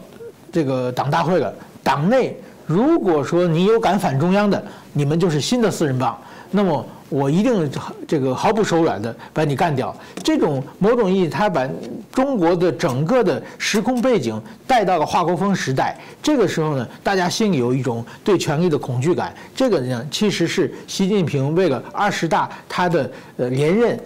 [0.50, 2.36] 这个党大会了，党内
[2.66, 4.62] 如果说你有敢反中央的，
[4.92, 6.18] 你们就是新的四人帮，
[6.50, 6.84] 那么。
[7.10, 7.70] 我一定
[8.06, 9.96] 这个毫不手软的把你干掉。
[10.22, 11.66] 这种某种意义，他把
[12.12, 15.98] 中国的整个的时空背景带到了华国锋时代。
[16.22, 19.34] 这个时候呢，大家心里有一种对权力的恐惧感。
[19.56, 23.98] 这个呢，其实是习近平为了二十大他的呃连任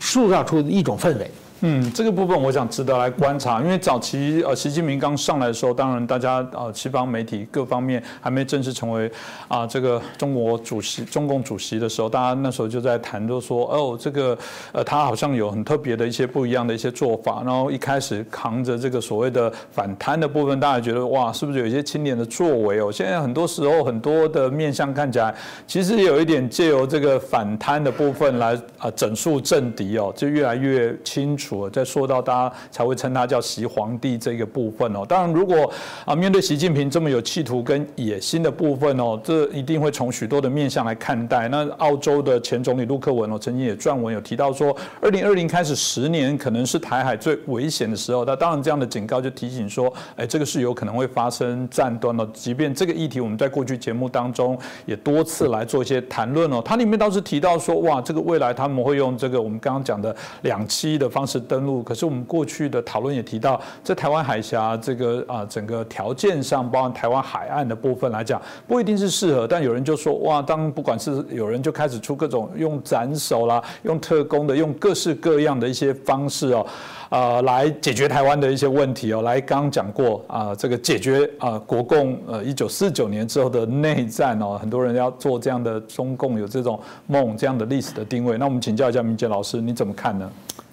[0.00, 1.30] 塑造出一种氛围。
[1.60, 9.10] 嗯，这个部分我想值得来观察，因为早期呃习近平刚上来的时候，当然大家呃西方媒体各方面还没正式成为
[9.48, 14.38] 啊这个中国主席、中共主席的时候，大家那时候就在谈，就说哦这个
[14.70, 22.92] 呃他好像有很特别的一些不一样的一些做法，然后一开始扛着这个所谓的反贪的部分，大家觉得哇是不是有一些青年的作为哦？
[22.92, 25.34] 现在很多时候很多的面相看起来，
[25.66, 31.47] 其实有一点借由这个反贪的部分来啊整肃政敌哦，就越来越清楚。
[31.70, 35.04] 再说到大家才会称他叫习皇帝这个部分哦。
[35.06, 35.70] 当然，如果
[36.04, 41.48] 啊面对习近平这么有企图跟野心的部分哦，这一定会从许多的面向来看待。
[41.48, 48.24] 那澳洲的前总理陆克文哦，曾经也撰文有提到说，二零二零开始十年可能是台海最危险的时候。
[48.24, 52.26] 那当然，这样的警告就提醒说，哎，这个是有可能会发生战端的。
[52.34, 61.37] 即便这个议题我们在过去节目当中也多次来做一些谈论哦，它里面倒是提到说，哇，这个未来他们会用这个我们刚刚讲的两栖的方式。
[61.40, 69.46] 登陆，可是我们过去的讨论也提到，在台湾海峡这个啊整个条件上，包含台湾海岸的部分来讲，不一定是适合。
[69.46, 76.66] 但有人就说，哇，当不管是有人就开始出各种用斩首啦，用特工的，用各式各样的一些方式哦，
[77.10, 79.22] 呃，来解决台湾的一些问题哦。
[79.22, 88.36] 来，刚刚讲过啊，这个解决啊国共呃一九四九年之后的内战哦，很多人要做这样的中共有这种梦这样的历史的定位。
[88.38, 90.30] 那我们请教一下明杰老师，你怎么看呢？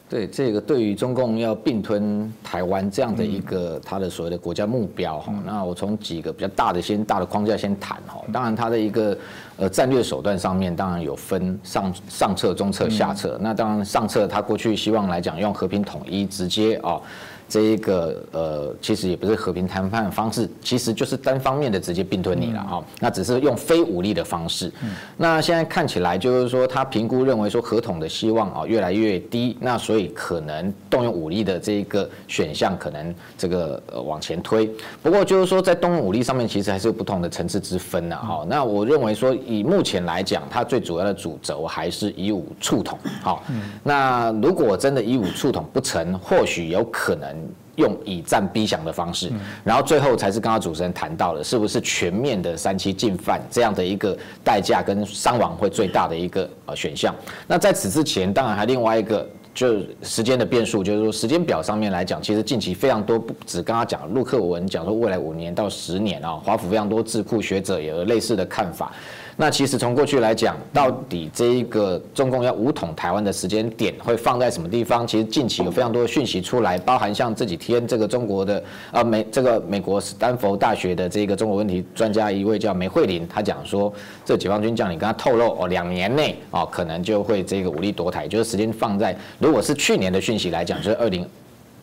[0.07, 8.23] 对这个，对于中共要并吞台湾这样的一个他的所谓的国家目标哈，那我从几个比较大的先大的框架先谈哈。
[8.31, 9.17] 当然，他的一个
[9.57, 13.37] 呃战略手段上面，当然有分上上策、中策、下策。
[13.41, 17.01] 那当然上策，他过去希望来讲用和平统一直接啊。
[17.47, 22.83] 这一个呃，其实也不是和平谈判方式，其实就是单方面的直接并吞你了哈。
[22.99, 24.71] 那只是用非武力的方式。
[25.15, 34.67] 那现在看起来就是说，他评估认为说合同的希望啊越来越低，那所以可能动用武力的这一个选项可能这个呃往前推。
[35.03, 38.43] 不过就是说，在动用武力上面，其实还是有不同的层次之分的哈。
[38.49, 42.97] 那我认为说，以目前来讲，它最主要的主轴还是以武促统。
[43.21, 43.43] 好，
[43.83, 47.34] 那如果真的以武促统不成，或许有可能。
[47.75, 49.31] 用以战逼降的方式，
[49.63, 57.13] 然后最后才是刚刚主持人谈到的，是不是全面的三期进犯这样的一个代价跟伤亡会最大的一个呃选项？
[57.47, 68.91] 那在此之前，当然还另外一个就时间的变数，就是说时间表上面来讲，其实近期非常多，不止刚刚讲陆克文讲说未来五年到十年啊，华府非常多智库学者也有类似的看法。
[69.37, 75.05] 那其实从过去来讲，到底这一个中共要武统台湾的时间点会放在什么地方？
[75.05, 91.27] 其实近期有非常多的讯息出来，包含像这几天这个中国的啊美这个美国斯坦福大学的这个中国问题专家一位叫梅惠玲，他讲说，这解放军将领跟他透露哦，两年内哦可能就会这个武力夺台，就是时间放在如果是去年的讯息来讲，就是二零。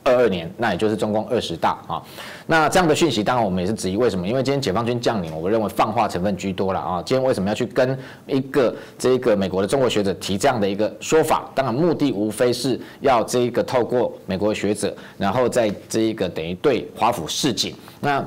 [0.04, 2.02] 二二年，那也就是中共二十大啊。
[2.46, 4.26] 那这样的讯息，当然我们也是质疑为什么？
[4.26, 7.02] 因为今天解放军将领，我认为放话成分居多了啊。
[7.04, 7.96] 今天为什么要去跟
[8.26, 11.48] 一个这个美国的中国学者提这样的一个说法？
[11.54, 18.24] 当然目的无非是要这一个透过美国学者，然后在这一个等于对华府示警，那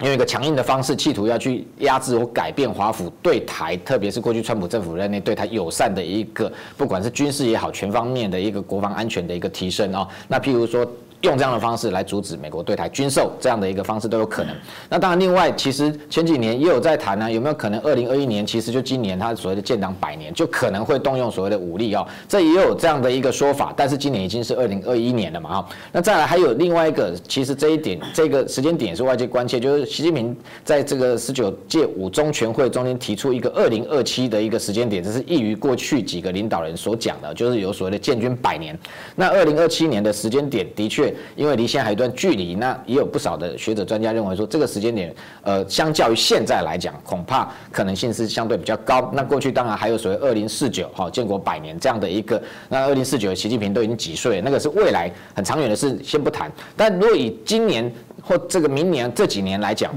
[0.00, 10.06] 用一个强硬的方式，企图要去压制或改变华府对台，特别是过去川普政府任内对台友善的一个，不管是军事也好，全方面的一个国防安全的一个提升啊。
[10.28, 10.86] 那譬如说。
[11.24, 14.54] 用这样的方式来阻止美国对台军售，这样的一个方式都有可能。
[14.90, 23.72] 那当然，另外其实前几年也有在谈呢，有没有可能二零二一年，其实就今年，它所谓的建党百年，就可能会动用所谓的武力哦，这也有这样的一个说法。
[23.74, 25.68] 但是今年已经是二零二一年了嘛，哈。
[25.92, 38.78] 那再来还有另外一个，其实这一点这个时间点是外界关切，就是习近平在这个十九届五中全会中间提出一个二零二七的一个时间点，这是异于过去几个领导人所讲的，就是有所谓的建军百年。
[39.16, 41.13] 那二零二七年的时间点的确。
[41.36, 49.10] 因为离现在还有一段距离，那也有不少的学者专家认为说，这个时间点，呃，相较于现在来讲，恐怕可能性是相对比较高。
[49.12, 56.50] 那过去当然还有所谓二零四九，哈，建国百年这样的一个，那二零四九，习近平都已经几岁，那个是未来很长远的事，先不谈。
[56.76, 57.92] 但如果以今年
[58.22, 59.94] 或这个明年这几年来讲，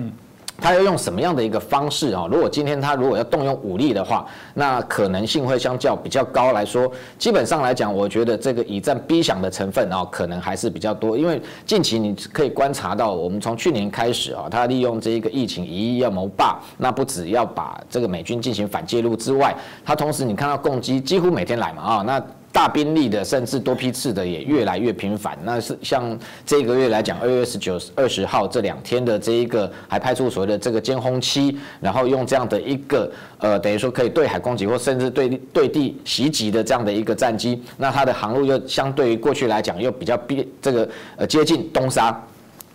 [0.59, 2.27] 他要用什么样的一个方式啊？
[2.31, 6.91] 如果今天他如果要动用武力的话，那可能性会相较比较高来说。
[7.17, 11.17] 基本上来讲，我觉得这个以战逼降的成分啊，可能还是比较多。
[11.17, 19.55] 因为近期你可以观察到，我们从去年开始啊，他利用这一个疫情一亿要谋霸，那不只要把这个美军进行反介入之外，
[19.85, 22.21] 他同时你看到攻击几乎每天来嘛啊，那
[22.51, 25.37] 大兵力的，甚至多批次的也越来越频繁。
[25.43, 42.19] 那是像这个月来讲，二月十九、二十号这两天的这一个，还派出所的这个监轰期，然后用这样的一个呃，等于说可以对海攻击或甚至对对地袭击的这样的一个战机，那它的航路又相对于过去来讲又比较逼这个呃接近东沙。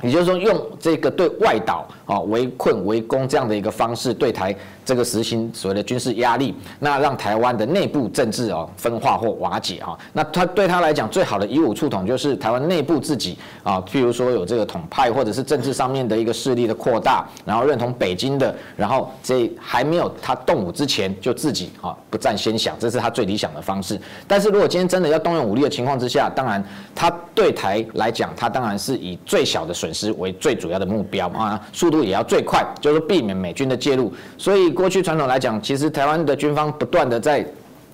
[0.02, 4.54] 也就是说，用这个对外岛啊围困围攻这样的一个方式对台。
[4.84, 23.96] 这个实行所谓的军事压力，那让台湾的内部政治哦分化或瓦解哈，那他对他来讲最好的以武促统就是台湾内部自己啊，譬如说有这个统派或者是政治上面的一个势力的扩大，然后认同北京的，然后这还没有他动武之前就自己啊不占先想，这是他最理想的方式。
[24.26, 26.62] 但是如果今天真的要动用武力的情况之下，当然
[26.92, 34.71] 他对台来讲，他当然是以最小的损失为最主要的目标啊，速度也要最快，就是避免美军的介入，所以。
[34.72, 37.46] 过去传统来讲，其实台湾的军方不断的在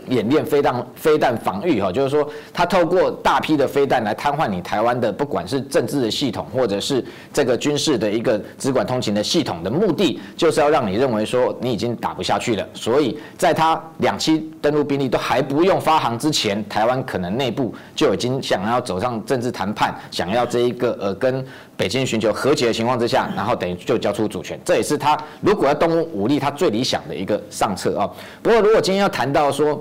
[0.09, 12.67] 演练飞弹飞弹防御哈，就是说他透过大批的飞弹来瘫痪你台湾的不管是政治的系统，或者是这个军事的一个直管通勤的系统的目的，就是要让你认为说你已经打不下去了。
[12.75, 21.45] 所以在他两栖登陆兵力都还不用发航之前，台湾可能内部就已经想要走上政治谈判，想要这一个呃跟。
[21.79, 28.11] 北京寻求和解的情况之下，然后等于就交出主权，这也是他如果要动用武力，他最理想的一个上策啊。
[28.43, 29.81] 不过，如果今天要谈到说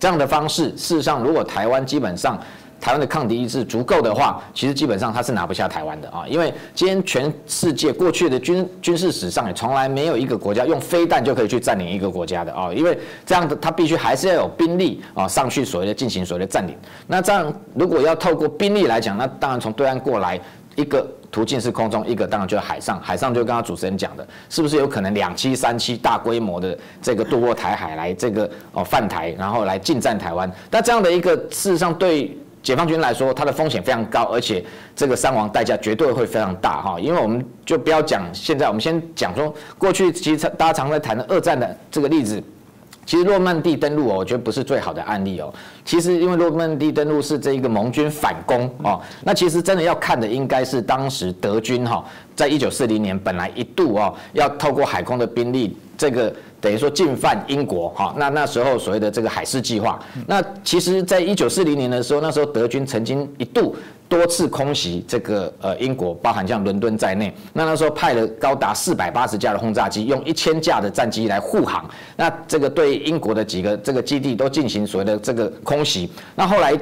[0.00, 2.36] 这样的方式，事实上，如果台湾基本上
[2.80, 6.24] 台湾的抗敌意志足够的话，其实基本上他是拿不下台湾的啊。
[6.26, 12.72] 因为今天全世界过去的军军事史上也从来没有一个国家用飞弹就可以去占领一个国家的啊。
[12.72, 16.74] 因为这样的他必须还是要有兵力啊上去所谓的进行所谓的占领。
[17.06, 20.40] 那这样如果要透过兵力来讲，那当然从对岸过来
[20.80, 21.06] 一个。
[21.32, 23.00] 途径是空中，一个当然就是海上。
[23.00, 30.50] 海上就刚刚主持人讲的，是不是有可能两栖、三栖大规模的这个渡过台海来这个哦犯台，然后来进占台湾？
[30.72, 34.64] 那这样的一个事实上对解放军来说，它的风险非常高，而且
[34.96, 36.98] 这个伤亡代价绝对会非常大哈。
[36.98, 42.42] 因为我们就不要讲现在，我们先讲说过去其实大家常在谈的二战的这个例子。
[43.10, 45.52] 其实诺曼底登陆哦，我觉得不是最好的案例哦。
[45.84, 52.04] 其实因为诺曼底登陆是这一个盟军反攻哦，那其实真的要看的应该是当时德军哈，
[52.36, 58.14] 在一九四零年本来一度哦要透过海空的兵力，这个等于说进犯英国哈。
[58.16, 59.98] 那那时候所谓的这个海事计划，
[60.28, 63.74] 那其实在一九四零年的时候，那时候德军曾经一度。
[64.10, 76.76] 多次空袭这个呃英国，包含像伦敦在内，那那时候派了高达四百八十架的轰炸机，用一千架的战机来护航，那这个对英国的几个这个基地都进行所谓的这个空袭，那后来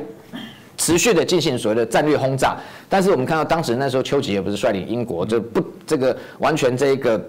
[0.78, 2.56] 持续的进行所谓的战略轰炸，
[2.88, 7.22] 但是我们看到当时那时候丘吉尔不是率领英国就不这个完全这一个。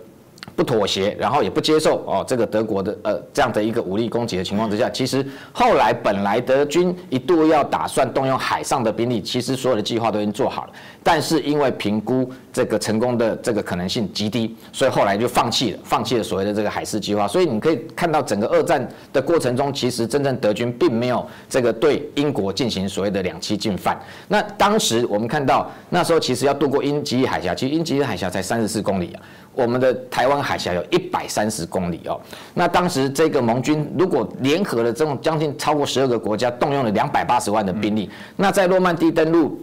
[0.59, 12.29] 不妥协，然后也不接受哦，这个德国的呃这样的一个武力攻击的情况之下，其实后来本来德军一度要打算动用海上的兵力，其实所有的计划都已经做好了，但是因为评估
[12.59, 17.25] 这个成功的这个可能性极低，所以后来就放弃了，放弃了所谓的这个海事计划。
[17.25, 23.97] 所以你可以看到整个二战的过程中，其实真正德军并没有这个对英国进行所谓的两栖进犯。
[24.27, 29.23] 那当时我们看到那时候其实要渡过英吉利海峡，其实英吉利海峡才三十四公里啊。
[29.53, 32.19] 我们的台湾海峡有一百三十公里哦，
[32.53, 39.57] 那当时这个盟军如果联合了这种将近超过十二个国家，动用了两百八十万的兵力，那在诺曼底登陆。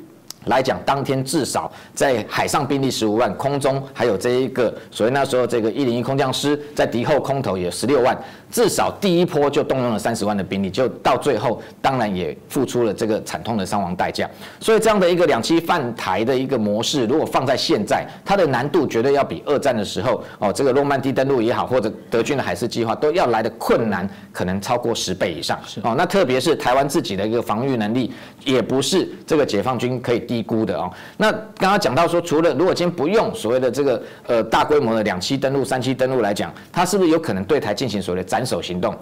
[0.46, 8.16] 来讲，当天至少在海上兵力十五万，空中还有这一个所谓那时候这个一零一空降师，在敌后空投也十六万，
[8.50, 14.28] 至少第一波就动用了三十万的兵力，就到最后当然也付出了这个惨痛的伤亡代价。
[14.60, 25.58] 所以这样的一个两栖犯台的一个模式，如果放在现在，它的难度绝对要比二战的时候哦，这个诺曼底登陆也好，或者德军的海事计划都要来的困难，可能超过十倍以上。
[25.82, 28.12] 哦，那特别是台湾自己的一个防御能力，
[28.44, 30.35] 也不是这个解放军可以低。
[30.36, 38.94] 低估的哦，那刚刚讲到说，除了如果今天不用所谓的这个呃大规模的两栖登陆、三栖登陆来讲，它是不是有可能对台进行所谓的斩首行动？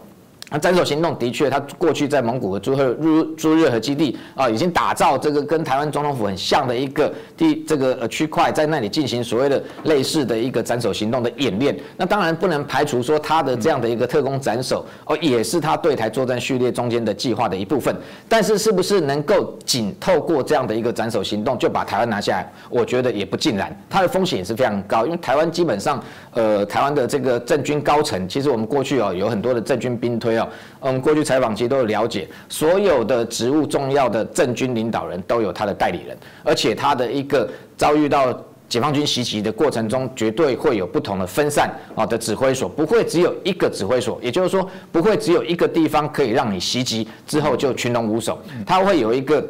[0.50, 11.76] 那斩首行动的确，他过去在蒙古的朱赫朱朱日和基地啊，已经打造这个跟台湾总统府很像的一个地这个呃区块，在那里进行所谓的类似的一个斩首行动的演练。
[11.96, 17.94] 那当然不能排除说他的这样的一个特工斩首哦，也是他对台作战序列中间的计划的一部分。
[18.28, 22.52] 但是是不是能够仅透过这样的一个斩首行动就把台湾拿下来？
[22.70, 26.00] 我觉得也不尽然，它的风险也是非常高，因为台湾基本上
[26.32, 30.43] 呃台湾的这个政军高层，其实我们过去哦有很多的政军兵推哦。
[30.80, 38.38] 嗯，过去采访其实都有了解，所有的职务重要的政军领导人都有他的代理人，而且他的一个遭遇到。
[38.66, 49.46] 解放军袭击的过程中，绝对会有不同的分散啊的指挥所，不会只有一个指挥所，也就是说，不会只有一个地方可以让你袭击之后就群龙无首，他会有一个。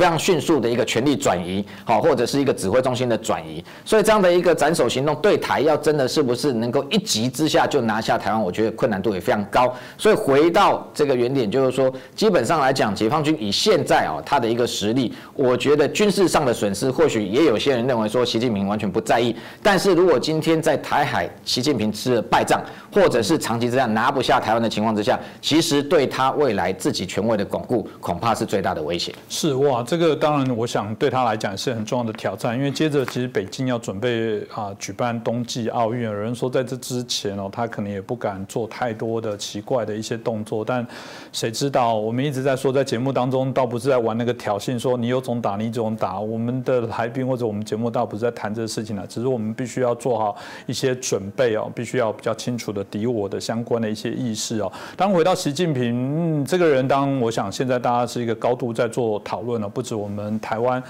[0.00, 9.70] 非常迅速的一个权力转移，好，或者是一个指挥中心的转移，所以这样的一个斩首行动对台要真的是不是能够一击之下就拿下台湾，我觉得困难度也非常高。
[9.98, 19.36] 所以回到这个原点，就是说，基本上来讲，解放军以现在啊他的一个实力，我觉得军事上的损失，或许也有些人认为说习近平完全不在意。
[19.62, 29.14] 但是如果今天在台海，习近平吃了败仗，或者是长期这样拿不下台湾的情况之下，其实对他未来自己权位的巩固，恐怕是最大的威胁。
[29.28, 29.82] 是哇。
[29.82, 40.86] 这个当然，我想对他来讲是很重要的挑战，因为接着其实北京要准备啊举办冬季奥运，有人说在这之前哦，他可能也不敢做太多的奇怪的一些动作，但
[41.32, 41.94] 谁知道？
[41.94, 46.20] 我们一直在说，在节目当中倒不是在玩那个挑衅，说你有种打你种打。
[46.20, 50.36] 我们的来宾或者我们节目倒不是在谈这个事情了，只是我们必须要做好
[50.66, 54.70] 一些准备哦，必须要比较清楚的敌我的相关的一些意识哦。
[54.96, 59.68] 当回到习近平这个人，当我想现在大家是一个高度在做讨论了。
[59.68, 60.82] 不止我们台湾，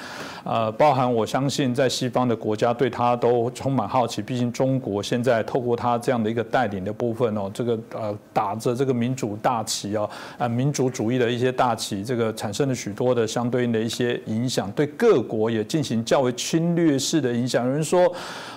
[0.45, 4.23] 呃，包含我相信在西方的国家对他都充满好奇。
[4.23, 17.67] 毕竟中国现在透过他这样的一个带领的部分哦，这个呃打着这个民主大旗哦，啊民主主义的一些大旗，这个产生了许多的相对应的一些影响，对各国也进行较为侵略式的影响。
[17.67, 18.11] 有人说，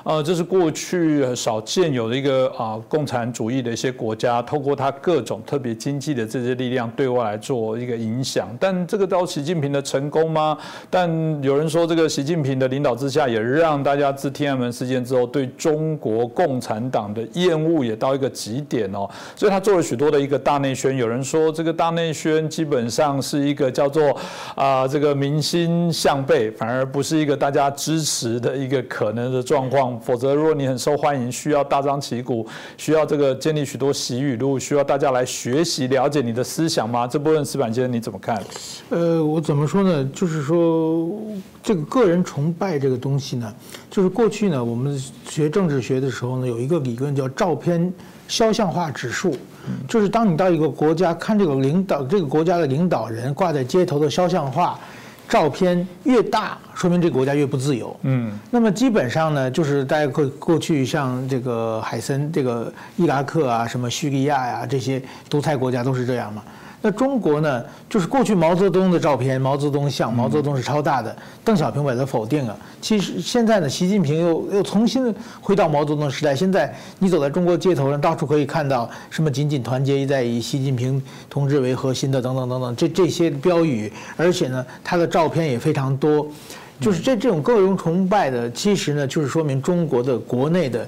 [0.04, 8.50] 呃，这是过去少见有的一个啊共产主义的一些国家，透过他各种特别经济的这些力量对外来做一个影响。
[8.60, 10.58] 但这个到习近平的成功吗？
[10.90, 11.10] 但
[11.44, 19.10] 有人说，这个习近平的领导之下，也让大家自天安门事件之后，对中国共产党的厌恶也到一个极点哦。
[19.36, 20.96] 所以他做了许多的一个大内宣。
[20.98, 24.16] 有人说，这个大内宣基本上是一个叫做
[24.56, 30.00] 啊，这个民心向背，反而不是一个大家支持的一个可能的状况。
[30.00, 32.46] 否则，如果你很受欢迎，需要大张旗鼓，
[32.78, 37.06] 需要这个建立许多习语录，需要大家来学习了解你的思想吗？
[37.06, 38.42] 这部分石板先生你怎么看？
[38.90, 40.04] 呃，我怎么说呢？
[40.12, 41.08] 就是说，
[41.62, 43.54] 这个个人崇拜这个东西呢，
[43.88, 45.00] 就是过去呢，我们
[45.30, 47.94] 学政治学的时候呢，有一个理论叫照片
[48.28, 49.38] 肖像画指数，
[49.88, 54.80] 就是当你到一个国家看这个领导，这个国家的领导人挂在街头的肖像画
[55.28, 57.96] 照片越大，说明这个国家越不自由。
[58.04, 66.44] 嗯，那么基本上呢，就是大家过过去像这个海森，这个伊拉克啊，什么叙利亚呀这些独裁国家都是这样嘛。
[66.86, 67.64] 那中国呢？
[67.90, 72.58] 就是过去毛泽东的照片，毛泽东像，毛泽东是超大的，邓小平把它否定了。
[72.82, 76.36] 其实现在呢，习近平又又重新回到毛泽东时代。
[76.36, 86.28] 现在你走在中国街头上，到处可以看到什么“紧紧团结一在以习近平同志为核心的”等等等等这这些标语，而且呢，他的照片也非常多。
[86.82, 90.86] 就是这这种个人崇拜的，其实呢，就是说明中国的国内的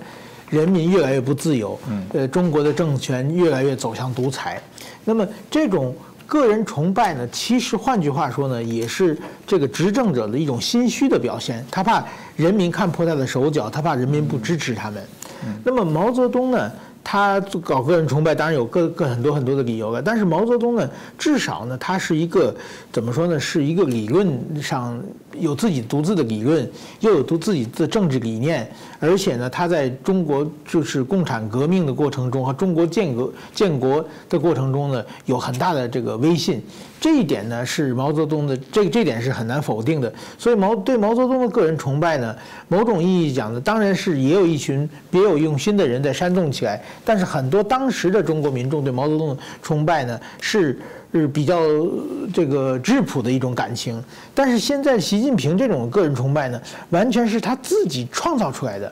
[0.50, 1.80] 人民越来越不自由，
[2.14, 4.62] 呃，中国的政权越来越走向独裁。
[5.04, 5.96] 那么这种
[6.28, 11.66] 个人崇拜呢，其实换句话说呢，也是这个执政者的一种心虚的表现。
[11.70, 12.04] 他怕
[12.36, 15.04] 人民看破他的手脚，他怕人民不支持他们。
[15.64, 16.72] 那么毛泽东呢？
[17.08, 20.02] 他搞个人崇拜，当然有各各很多很多的理由了。
[20.02, 20.90] 但是毛泽东呢，
[21.20, 22.56] 至少呢，他是一个
[22.92, 23.40] 怎么说呢？
[23.40, 25.00] 是一个理论上
[25.40, 26.70] 有自己独自的理论，
[27.00, 28.70] 又有独自己的政治理念，
[29.00, 36.62] 而且呢，他在中国就是共产革命的过程中和中国建国建国的过程中呢，有很大的这个威信。
[37.00, 40.12] 这一点呢，是毛泽东的这这点是很难否定的。
[40.40, 42.36] 所以毛对毛泽东的个人崇拜呢，
[42.68, 46.82] 某种意义讲呢，当然是也有一群别有用心的人在煽动起来。
[47.04, 50.80] 但是很多当时的中国民众对毛泽东的崇拜呢，是
[51.20, 51.60] 是比较
[52.34, 54.02] 这个质朴的一种感情。
[54.34, 58.92] 但是现在习近平这种个人崇拜呢，完全是他自己创造出来的。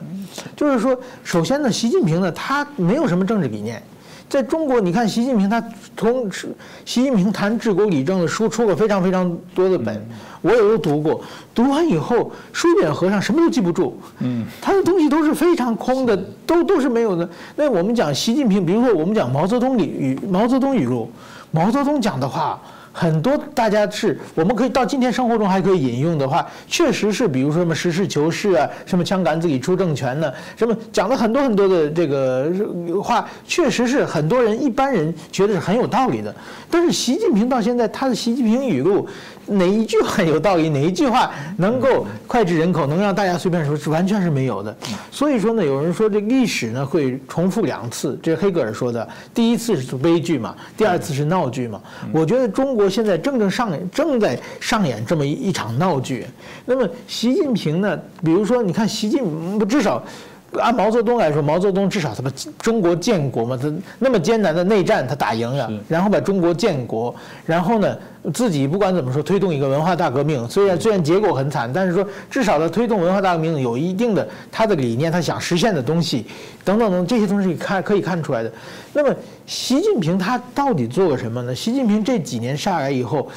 [0.56, 3.82] 就是说，首先呢，习近平呢，他没有什么政治理念。
[4.26, 5.62] 在中国，你看习近平，他
[5.96, 6.28] 从
[6.84, 10.04] 习近平谈治国理政的书出了非常非常多的本，
[10.40, 11.20] 我也都读过。
[11.54, 13.96] 读完以后，书本合上，什么都记不住。
[14.20, 16.16] 嗯，他的东西都是非常空的，
[16.46, 17.28] 都都是没有的。
[17.54, 21.08] 那我们讲习近平，比如说我们讲毛泽东语毛泽东语录，
[21.54, 22.60] 毛泽东讲的话。
[22.96, 32.52] 很多大家是，我们可以到今天生活中还可以引用的话，确实是，比如说什么实事求是啊，什么枪杆子里出政权呢，什么讲了很多很多的这个
[33.02, 36.32] 话，确实是很多人一般人觉得是很有道理的。
[36.70, 39.08] 但是习近平到现在他的习近平语录。
[39.46, 40.68] 哪一句话有道理？
[40.68, 44.74] 哪一句话能够脍炙人口，能让大家随便说，是完全是没有的。
[45.10, 49.06] 所以说呢，有人说这历史呢会重复两次，这是黑格尔说的。
[49.34, 51.80] 第一次是悲剧嘛，第二次是闹剧嘛。
[52.12, 52.88] 我觉得中国。
[52.88, 56.24] 现在正正上演正在上演这么一场闹剧。
[56.64, 57.98] 那么习近平呢？
[58.22, 60.00] 比如说，你看习近平至少。
[60.60, 67.14] 按毛泽东来说，毛泽东至少他把中国建国嘛，他那么艰难的内战他打赢了，然后把中国建国，
[67.44, 67.96] 然后呢
[68.32, 76.24] 自己不管怎么说推动一个文化大革命，虽然虽然结果很惨，但是说至少他推动文化大革命有一定的他的理念，他想实现的东西
[76.64, 78.52] 等等等这些东西看可以看出来的。
[78.92, 79.14] 那么
[79.46, 81.54] 习近平他到底做了什么呢？
[81.54, 83.28] 习近平这几年下来以后，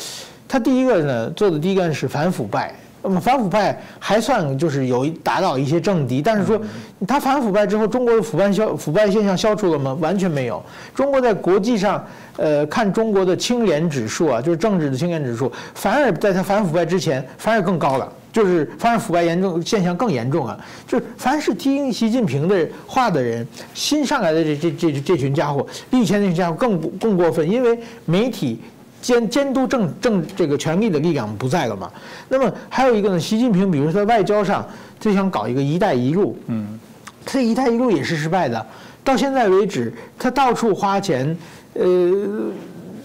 [0.47, 2.75] 他第一个呢做的第一个是反腐败。
[3.07, 6.59] 那么反腐败还算就是有打倒一些政敌，但是说
[7.07, 9.97] 他反腐败之后，中国的腐败消腐败现象消除了吗？
[10.01, 10.61] 完全没有。
[10.93, 12.05] 中国在国际上，
[12.35, 20.59] 呃，看中国的清廉指数啊，就是政治的清廉指数，反而在他反腐败之前，反而更高了，就是反而腐败严重现象更严重啊。
[20.85, 28.59] 就是凡是听习近平的话的人，新上来的这这这这群家伙，比以前那群家伙更更过分，因为媒体。
[29.01, 31.91] 监监督政政这个权力的力量不在了嘛？
[32.27, 33.19] 那么还有一个呢？
[33.19, 34.67] 习近平比如说在外交上
[34.99, 36.79] 就想搞一个“一带一路”，嗯，
[37.25, 38.65] 这“一带一路”也是失败的。
[39.03, 41.37] 到现在为止，他到处花钱，
[41.73, 42.51] 呃，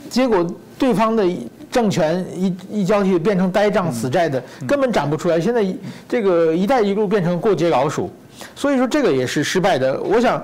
[0.09, 0.45] 结果
[0.79, 1.25] 对方的
[1.71, 5.41] 政权一一交替变成呆账死债的，根本长不出来。
[5.41, 5.65] 现在
[6.09, 8.11] 这个“一带一路”变成过街老鼠，
[8.57, 10.01] 所以说这个也是失败的。
[10.03, 10.43] 我想。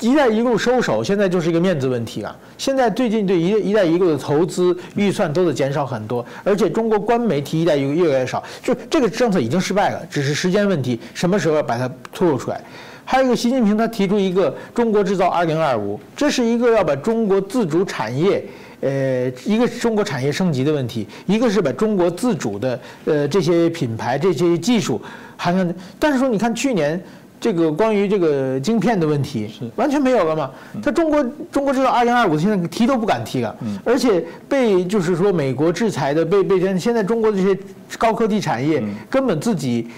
[0.00, 2.36] 一带一路收手，现在就是一个面子问题啊！
[2.58, 12.60] 现在最近对一一带一路的投资预算都得减少很多，而且中国官媒提一带一路越来越少，就这个政策已经失败了，只是时间问题，什么时候把它突露出来？
[13.06, 18.44] 还有一个，习近平他提出一个“中国制造二零二五”，这是一个要把中国自主产业，
[18.80, 25.00] 呃，一个中国产业升级的问题，一个是把中国自主的呃这些品牌、这些技术，
[25.38, 27.02] 还有，但是说你看去年。
[27.40, 30.50] 这个关于这个晶片的问题是完全没有了嘛？
[30.82, 33.54] 他中国中国制造二零二五现在提都不敢提了，
[33.84, 37.58] 而且被就是说美国制裁的被被现现在中国这些
[37.98, 39.88] 高科技产业根本自己。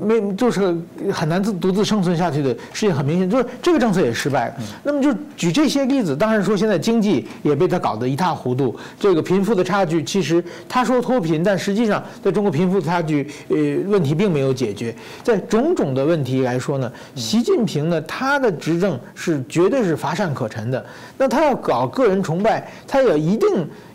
[0.00, 0.76] 没就是
[1.12, 4.54] 很难自独自生存下去的事情，很明显就是这个政策也失败。
[4.82, 8.74] 那么就举这些例子，当然说现在经济也被他搞得一塌糊涂。
[8.98, 13.56] 这个贫富的差距，其实他说脱贫，但实际上在中国贫富差距呃
[13.88, 14.94] 问题并没有解决。
[15.22, 20.84] 在种种的问题来说呢，习近平呢他的执政是绝对是乏善可陈的。
[21.18, 23.48] 那他要搞个人崇拜，他也一定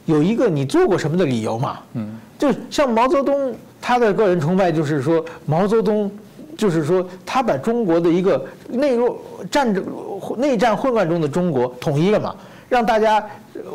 [0.05, 1.79] 有一个你做过什么的理由嘛？
[1.93, 3.55] 嗯，就像毛泽东。
[3.81, 6.09] 他的个人崇拜就是说，毛泽东，
[6.55, 9.83] 就是说他把中国的一个内弱战争、
[10.37, 12.35] 内战混乱中的中国统一了嘛，
[12.69, 13.25] 让大家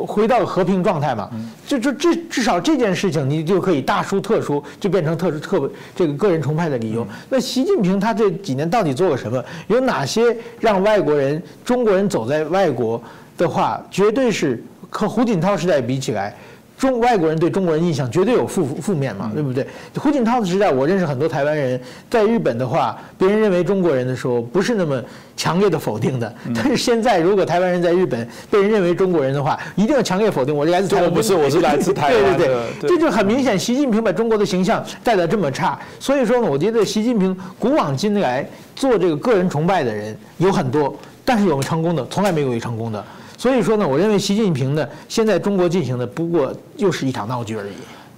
[0.05, 1.29] 回到和平状态嘛。
[1.67, 7.05] 就就至至少这件事情，你就可以大书特书，就变成特殊特这个个人崇拜的理由。
[7.29, 9.43] 那习近平他这几年到底做了什么？
[9.67, 13.01] 有哪些让外国人、中国人走在外国
[13.37, 16.33] 的话，绝对是和胡锦涛时代比起来。
[16.77, 19.65] 中外国人对中国人印象绝对有负负面嘛，对不对？
[19.95, 21.79] 胡锦涛的时代，我认识很多台湾人，
[22.09, 25.01] 在日本的话，别人认为中国人的时候，不是那么
[25.35, 26.31] 强烈的否定的。
[26.53, 30.55] 但是现在，如果台湾人在日本被人认为中国人的话，一定要强烈否定。
[30.55, 32.37] 我是来自台湾，不是，我是来自台湾。
[32.37, 35.79] 对对对，这就很明显，习近平把中国的形象带得这么差。
[35.99, 40.95] 所以说呢，我觉得习近平古往今来做这个个人崇拜的人有很多，
[41.25, 43.03] 但是有成功的，从来没有一成功的。
[43.37, 47.73] 所以说呢，我认为习近平呢，现在中国进行的不过又是一场闹剧而已。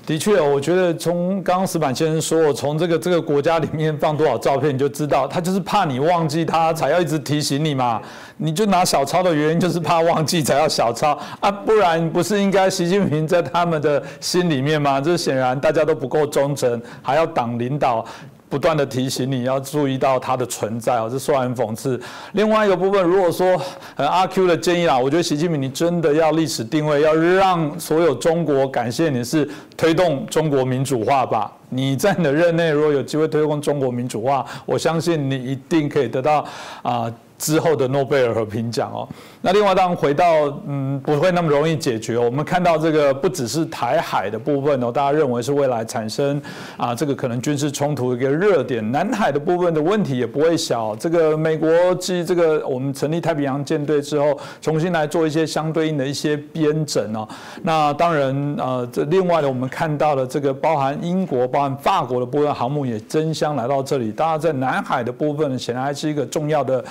[0.05, 8.01] 的确，我觉得从刚刚石板先生说，我从这个这个国家里面放多少照片，你就知道他就是怕你忘记他，才要一直提醒你嘛。
[8.37, 14.99] 你就拿小抄的原因就是怕忘记才要小抄啊，不然不是应该习近平在他们的心里面吗？
[14.99, 18.03] 这显然大家都不够忠诚，还要党领导。
[18.49, 21.99] 不断的提醒你要注意到它的存在哦，这说来很讽刺。
[22.33, 23.61] 另外一个部分，如果说
[23.95, 29.47] 阿 Q 的建议啦，我觉得习近平你真的要历史定位，要让所有中国感谢你是
[29.77, 31.51] 推动中国民主化吧。
[31.69, 36.43] 你在你的任内如果有机会推动中国民主化，我相信你一定可以得到
[36.81, 37.11] 啊。
[37.39, 39.07] 之后的诺贝尔和平奖哦，
[39.41, 40.25] 那另外当然回到
[40.67, 42.17] 嗯不会那么容易解决。
[42.17, 46.41] 我们看到这个不只是台海的部分哦，大家认为是未来产生
[46.75, 48.91] 啊这个可能军事冲突的一个热点。
[48.91, 50.93] 南海的部分的问题也不会小。
[50.97, 57.25] 这个美国继这个我们成立太平洋舰队之后，重新来做一些相对应的一些编整哦。
[57.61, 61.59] 那当然呃这另外呢我们看到了这个包含英国包。
[61.59, 64.13] 含法国的部分航母也争相来到这里。
[64.13, 66.81] 当然，在南海的部分，显然还是一个重要的。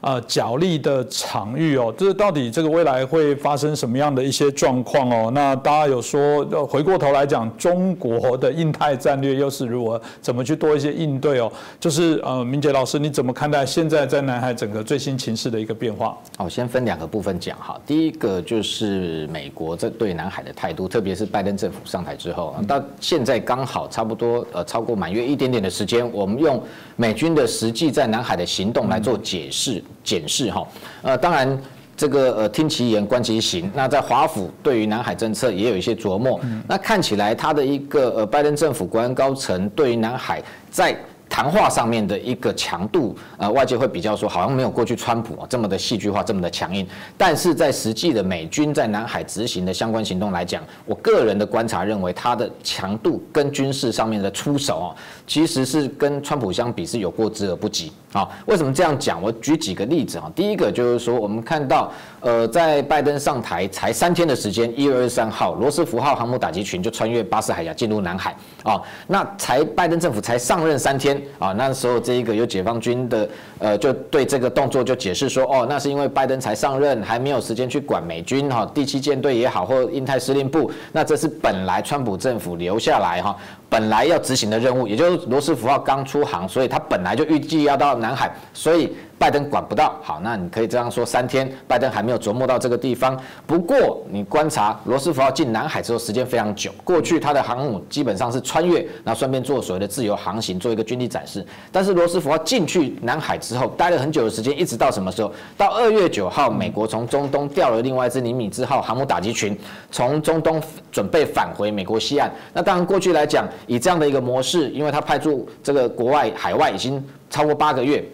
[0.00, 5.30] 呃，角力的场域哦，这到底这个未来会发生什么样的一些状况哦？
[5.34, 11.50] 那大家有说，回过头来讲，中国的印太战略又是如何，怎么去多一些应对哦？
[11.80, 16.16] 就是呃，明杰老师，你怎么看待现在在南海整个最新情势的一个变化？
[16.36, 17.80] 好，先分两个部分讲哈。
[17.86, 26.62] 第一个就是美国这对南海的态度，特别是拜登政府上台之后，到现在刚好差不多呃超过满月一点点的时间，我们用
[26.96, 29.82] 美军的实际在南海的行动来做解释。
[30.02, 30.66] 检视哈，
[31.02, 31.58] 呃，当然
[31.96, 40.96] 这个呃听其言观其行，那在华府对于南海政策也有一些琢磨，那看起来他的一个呃拜登政府国安高层对于南海在。
[41.28, 46.86] 谈话上面的一个强度，呃，外界会比较说，好像没有过去川普啊这么的戏剧化，这么的强硬。
[47.18, 54.96] 但是在实际的美军在南海执行的相关行动来讲，我个人的观察认为，它的强度跟军事上面的出手哦，
[55.26, 58.28] 其实是跟川普相比是有过之而不及啊。
[58.46, 59.20] 为什么这样讲？
[59.20, 60.30] 我举几个例子啊。
[60.34, 68.80] 第一个就是说，我们看到，呃，在拜登上台才三天的时间，一月二十三号，罗斯福号航母打击群就穿越巴士海峡进入南海啊。
[69.06, 71.15] 那才拜登政府才上任三天。
[71.38, 73.28] 啊，那时候这一个有解放军的，
[73.58, 83.36] 呃，就对这个动作就解释说，哦，那是因为拜登才上任，还没有时间去管美军哈，第七舰队也好，或印太司令部，那这是本来川普政府留下来哈，
[83.68, 88.94] 本来要执行的任务，也就是罗斯福号刚出航，所以他本来就预计要到南海，所以。
[89.18, 93.18] 拜登管不到，好，那你可以这样说，三天拜登还没有琢磨到这个地方。
[93.46, 96.70] 不过你观察罗斯福号进南海之后，时间非常久。
[96.84, 101.42] 过去他的航母基本上是穿越，那顺便做所谓的自由航行，做一个军力展示。
[101.72, 105.32] 但是罗斯福号进去南海之后，待了很久的时间，一直到什么时候？
[105.56, 109.56] 到二月九号，美国从中东调了另外一支尼米兹号航母打击群，
[109.90, 110.60] 从中东
[110.90, 112.32] 准备返回美国西岸。
[112.52, 118.04] 那当然，过去来讲，以这样的一个模式，因为他派驻这个国外海外已经超过八个月。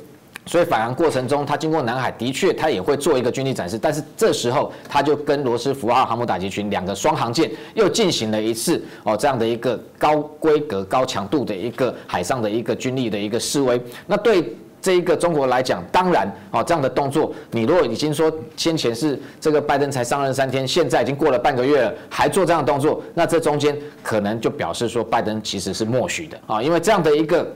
[0.44, 13.80] 所以返航过程中，他经过南海，的确他也会做一个军力展示，但是这时候他就跟罗斯福号航母打击群两个双航舰又进行了一次哦这样的一个高规格、高强度的一个海上的一个军力的一个示威。
[14.04, 14.52] 那对
[14.82, 27.46] 这一个中国来讲，当然哦这样的动作，你如果已经说先前是这个拜登才上任三天，现在已经过了半个月了，还做这样的动作，那这中间可能就表示说拜登其实是默许的啊，因为这样的一个。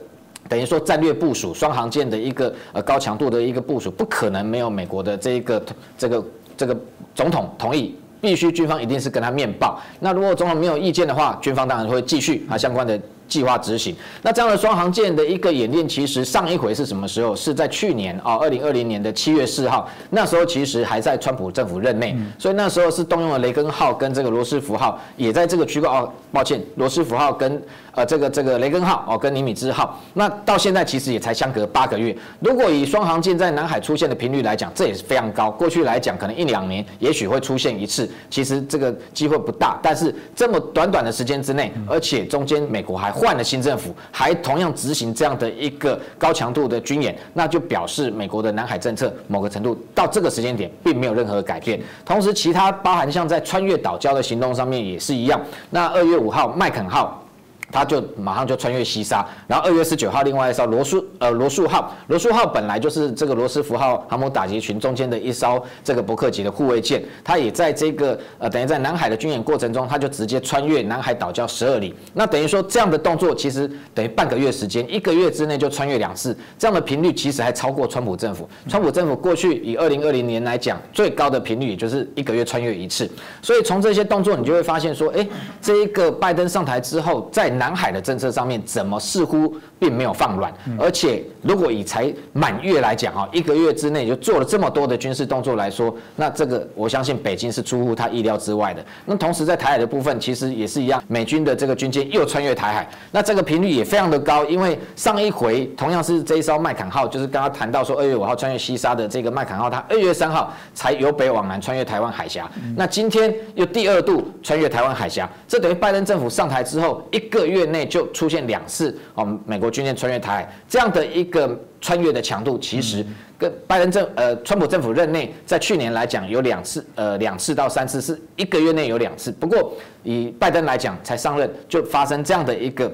[0.49, 5.61] 等于说战略部署双航舰的一个呃高强度的一个部署，不可能没有美国的这一个
[5.97, 6.25] 这个
[6.55, 6.77] 这个
[7.13, 9.77] 总统同意，必须军方一定是跟他面报。
[9.99, 12.97] 那如果总统没有意见的话，军方当然会继续啊相关的。
[13.27, 17.35] 计划执行，那这样的双航舰的一个演练，其实上一回是什么时候？
[17.35, 27.61] 是在去年啊，二零二零年的七月四号，那时候其实还在川普政府任内，所以那时候是动用了雷根号跟这个罗斯福号，也在这个区块哦，抱歉，罗斯福号跟
[27.97, 32.15] 呃这个这个雷根号哦跟尼米兹号，那到现在其实也才相隔八个月。
[32.39, 35.49] 如果以双航舰在南海出现的频率来讲，这也是非常高。
[35.49, 39.79] 过去来讲，可能一两年也许会出现一次，其实这个机会不大。
[39.81, 51.81] 但是这么短短的时间之内，而且中间美国还换了新政府，还同样执行这样的一个高强度的军演，那就表示美国的南海政策某个程度到这个时间点并没有任何改变。
[52.05, 55.41] 同时，其他包含像在穿越岛礁的行动上面也是一样。
[55.71, 57.23] 那二月五号麦肯号。
[57.71, 71.93] 他就马上就穿越西沙，然后二月十九号，另外一艘罗素呃罗素号，罗素号本来就是这个罗斯福号航母打击群中间的一艘这个伯克级的护卫舰，它也在这个呃等于在南海的军演过程中，它就直接穿越南海岛礁十二里。
[72.13, 78.47] 那等于说这样的动作其实等于半个月时间，一个月之内就穿越两次，这样的频率其实还超过川普政府。
[78.69, 83.09] 川普政府过去以二零二零年来讲，最高的频率也就是一个月穿越一次。
[83.41, 85.27] 所以从这些动作，你就会发现说，哎，
[85.61, 90.53] 这一个拜登上台之后，在南海的政策上面，怎么似乎并没有放软？
[90.79, 98.85] 而且，如果以才满月来讲，哈，一个月之内就做了这么多的军事动作来说，那这个我相信北京是出乎他意料之外的。
[99.05, 104.45] 那同时在台海的部分，其实也是一样，美军的这个军舰又穿越台海，那这个频率也非常的高。
[104.45, 112.49] 因为上一回同样是这一艘麦坎号，就是刚刚谈到说二月五号穿越西沙的这个麦坎号，它二月三号才由北往南穿越台湾海峡。
[112.75, 117.87] 那今天又第二度穿越台湾海峡，这等于拜登政府上台之后一个月内。
[117.87, 123.05] 就出现两次哦，美国军舰穿越台海这样的一个穿越的强度，其实
[123.37, 129.31] 跟拜登政呃川普政府任内在去年来讲有两次呃两次到三次，是一个月内有两次。
[129.31, 129.73] 不过
[130.03, 132.91] 以拜登来讲，才上任就发生这样的一个。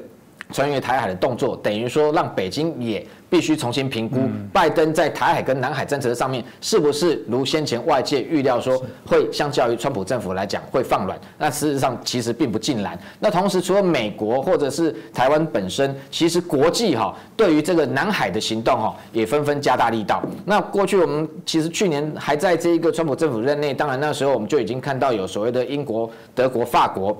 [0.54, 4.20] 穿越台海的动作，等于说让北京也必须重新评估
[4.54, 12.98] 拜登在台海跟南海政策上面是不是如先前外界预料说会相较于川普政府来讲会放软，那事实上其实并不尽然。
[13.20, 20.22] 那同时除了美国或者是台湾本身，其实国际哈对于这个南海的行动哈也纷纷加大力道。
[20.46, 27.18] 那过去我们其实去年还在这一个川普政府任内，当然那时候我们就已经看到有所谓的英国、德国、法国。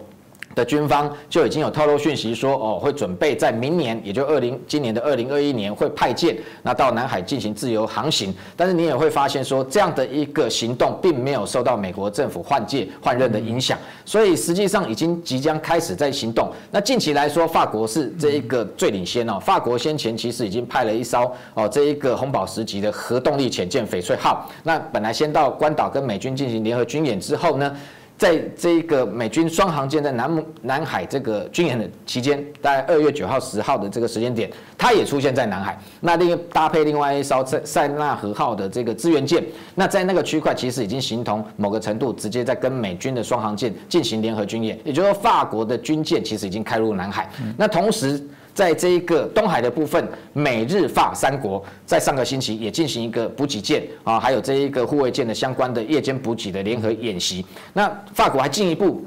[0.56, 8.34] 的军方就已经有透露讯息说，哦，会准备在明年，也就二零今年的二零二一年会派舰，那到南海进行自由航行。
[8.56, 16.52] 但是你也会发现说，这样的一个行动并没有受到美国政府换届换任的影响，所以实际上已经即将开始在行动。
[16.72, 19.40] 那近期来说，法国是这一个最领先哦。
[19.40, 27.76] 法国先前其实已经派了一艘哦这一个红宝石级的核动力潜舰翡翠号，那本来先到关岛跟美军进行联合军演之后呢？
[28.18, 35.78] 在这个美军双航舰在南南海这个军演的期间，大概二月九号、十号的这个时间点，它也出现在南海。
[36.00, 39.44] 那另搭配另外一艘塞塞纳河号的这个支援舰，
[39.76, 44.80] 那在那个区块其实已经形同某个程度，直接在跟美军的双航舰进行联合军演。
[44.86, 47.30] 也就是说，法国的军舰其实已经开入南海。
[47.58, 57.46] 那同时，在这一个东海的部分，美日法三国在上个星期也进行一个补给舰啊，还有这一个护卫舰的相关的夜间补给的联合演习。
[57.74, 59.04] 那法国还进一步。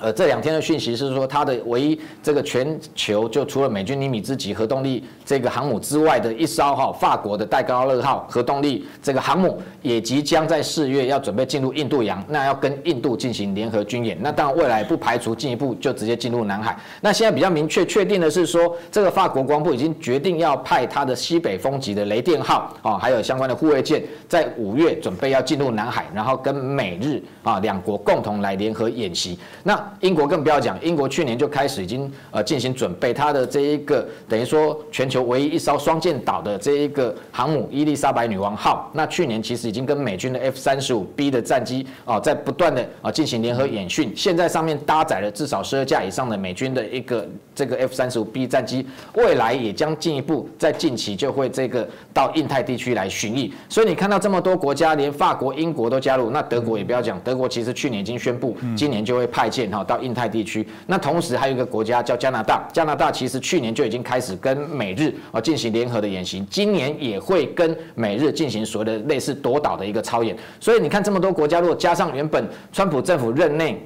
[0.00, 14.18] 呃，这两天的讯息是说，它的唯一这个全球就除了美军尼米兹级核动力这个航母之外的一艘哈法国的戴高乐号核动力这个航母，也即将在四月要准备进入印度洋，那要跟印度进行联合军演。
[14.20, 16.76] 那当然未来不排除进一步就直接进入南海。
[17.00, 29.38] 那现在比较明确确定的是说，这个法国光部已经决定要派它的西北风级的雷电号啊，还有相关的护卫舰，在五月准备要进入南海，然后跟美日啊两国共同来联合演习。
[29.62, 59.48] 那英国更不要讲，英国去年就开始已经呃进行准备，它的这一个等于说全球唯一一艘双舰岛的这一个航母伊丽莎白女王号，那去年其实已经跟美军的 F 三十五 B 的战机啊在不断的啊进行联合演训，现在上面搭载了至少十二架以上的美军的一个这个 F 三十五 B 战机，未来也将进一步在近期就会这个到印太地区来巡弋，所以你看到这么多国家，连法国、英国都加入，那德国也不要讲，德国其实去年已经宣布今年就会派
[59.78, 59.84] 舰。
[59.84, 70.36] 到印太地区，那同时还有一个国家叫加拿大，加拿大其实去年就已经开始跟美日啊进行联合的演习，今年也会跟美日进行所谓的类似夺岛的一个操演。
[70.60, 73.80] 所以你看这么多国家，如果加上原本川普政府任内。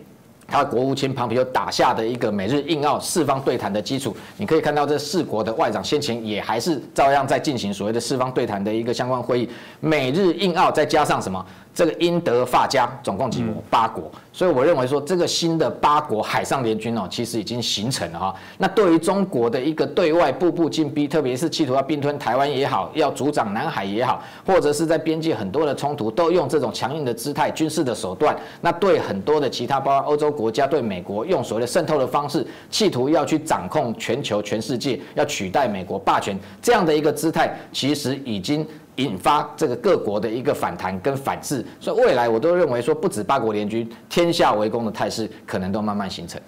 [0.50, 9.50] 他国务卿庞皮又打下的一个美日印澳四方对谈的基础，你可以看到这四国的外长先前也还是照样在进行所谓的四方对谈的一个相关会议。
[9.80, 11.44] 美日印澳再加上什么？
[11.78, 13.62] 这个英德法加总共几国？
[13.70, 14.10] 八国。
[14.32, 18.34] 所以我认为说，这个新的八国海上联军哦，其实已经形成了哈。
[18.56, 28.36] 那对于中国的一个对外步步进逼，特别是企图要并吞台湾也好，要阻挡南海也好，或者是在边界很多的冲突，都用这种强硬的姿态、军事的手段。
[28.60, 30.28] 那对很多的其他，包括欧洲。
[30.38, 38.64] 国家对美国用所谓的渗透的方式，企图要去掌控全球、全世界，要取代美国霸权，这样的一个姿态，其实已经
[38.98, 41.64] 引发这个各国的一个反弹跟反制。
[41.80, 46.40] 所以未来我都认为说，不止八国联军，天下围攻的态势可能都慢慢形成。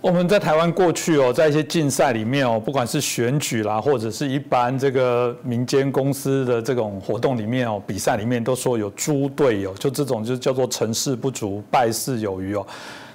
[0.00, 12.66] 我们在台湾过去哦，在一些竞赛里面哦，不管是选举啦，或者是一般这个民间公司的这种活动里面哦，比赛里面都说有猪队友，就这种就叫做成事不足败事有余哦。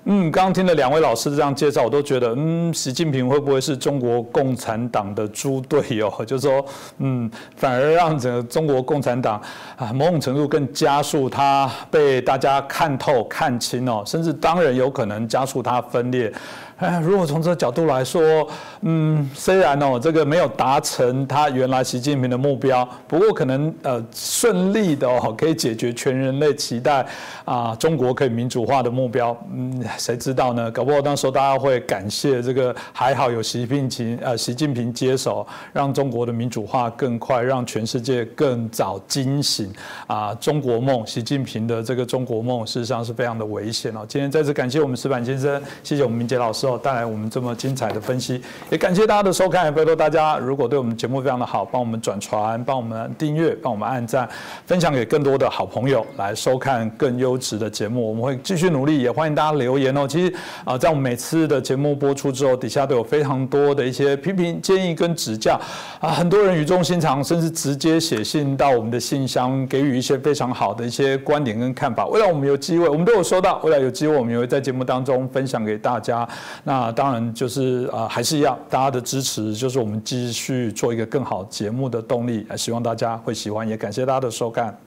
[0.08, 6.14] 嗯，刚刚听了两位老师这样介绍，我都觉得，嗯，习近平会不会是中国共产党的猪队友？
[6.28, 6.64] 就是说，
[7.00, 9.42] 嗯，反而让整个中国共产党
[9.76, 16.32] 啊，某种程度更加速它被大家看透、看清哦，甚至当然有可能加速它分裂。
[16.78, 18.46] 哎，如果从这个角度来说，
[18.82, 27.06] 嗯，虽然哦，这个没有达成他原来习近平的目标，不过可能呃顺利的哦，可以解决全人类期待
[27.46, 29.36] 啊，中国可以民主化的目标。
[29.54, 30.70] 嗯，谁知道呢？
[30.70, 39.72] 搞不好到时候大家会感谢这个，还好有习近平呃，习近平接手，让中国的民主化更快，让全世界更早惊醒
[40.08, 44.06] 啊，中国梦，习近平的这个中国梦，事实上是非常的危险哦。
[44.10, 46.65] 今天再次感谢我们石板先生，谢谢我们明杰老师。
[46.80, 49.72] 带来我们这么精彩的分析，也感谢大家的收看。
[49.72, 54.28] 拜托大家，如果对我们节目非常的好，帮我们转传，帮我们订阅，帮我们按赞，
[54.66, 58.10] 分享给更多的好朋友来收看更优质的节目。
[58.10, 60.08] 我们会继续努力，也欢迎大家留言哦。
[60.08, 60.34] 其实
[60.64, 65.60] 啊，在我们每次的节目播出之后，底下都有非常多的一些批评、建议跟指教
[66.00, 66.10] 啊。
[66.10, 72.06] 很多人语重心长，甚至直接写信到我们的信箱，给予一些非常好的一些观点跟看法。
[72.08, 73.60] 未来我们有机会，我们都有收到。
[73.64, 76.28] 未来有机会，我们也会在节目当中分享给大家。
[76.64, 82.46] 那当然就是啊，还是一样大家的支持，就是我们继续做一个更好节目的动力。
[82.58, 84.78] 希望大家会喜欢，也感谢大家的收看。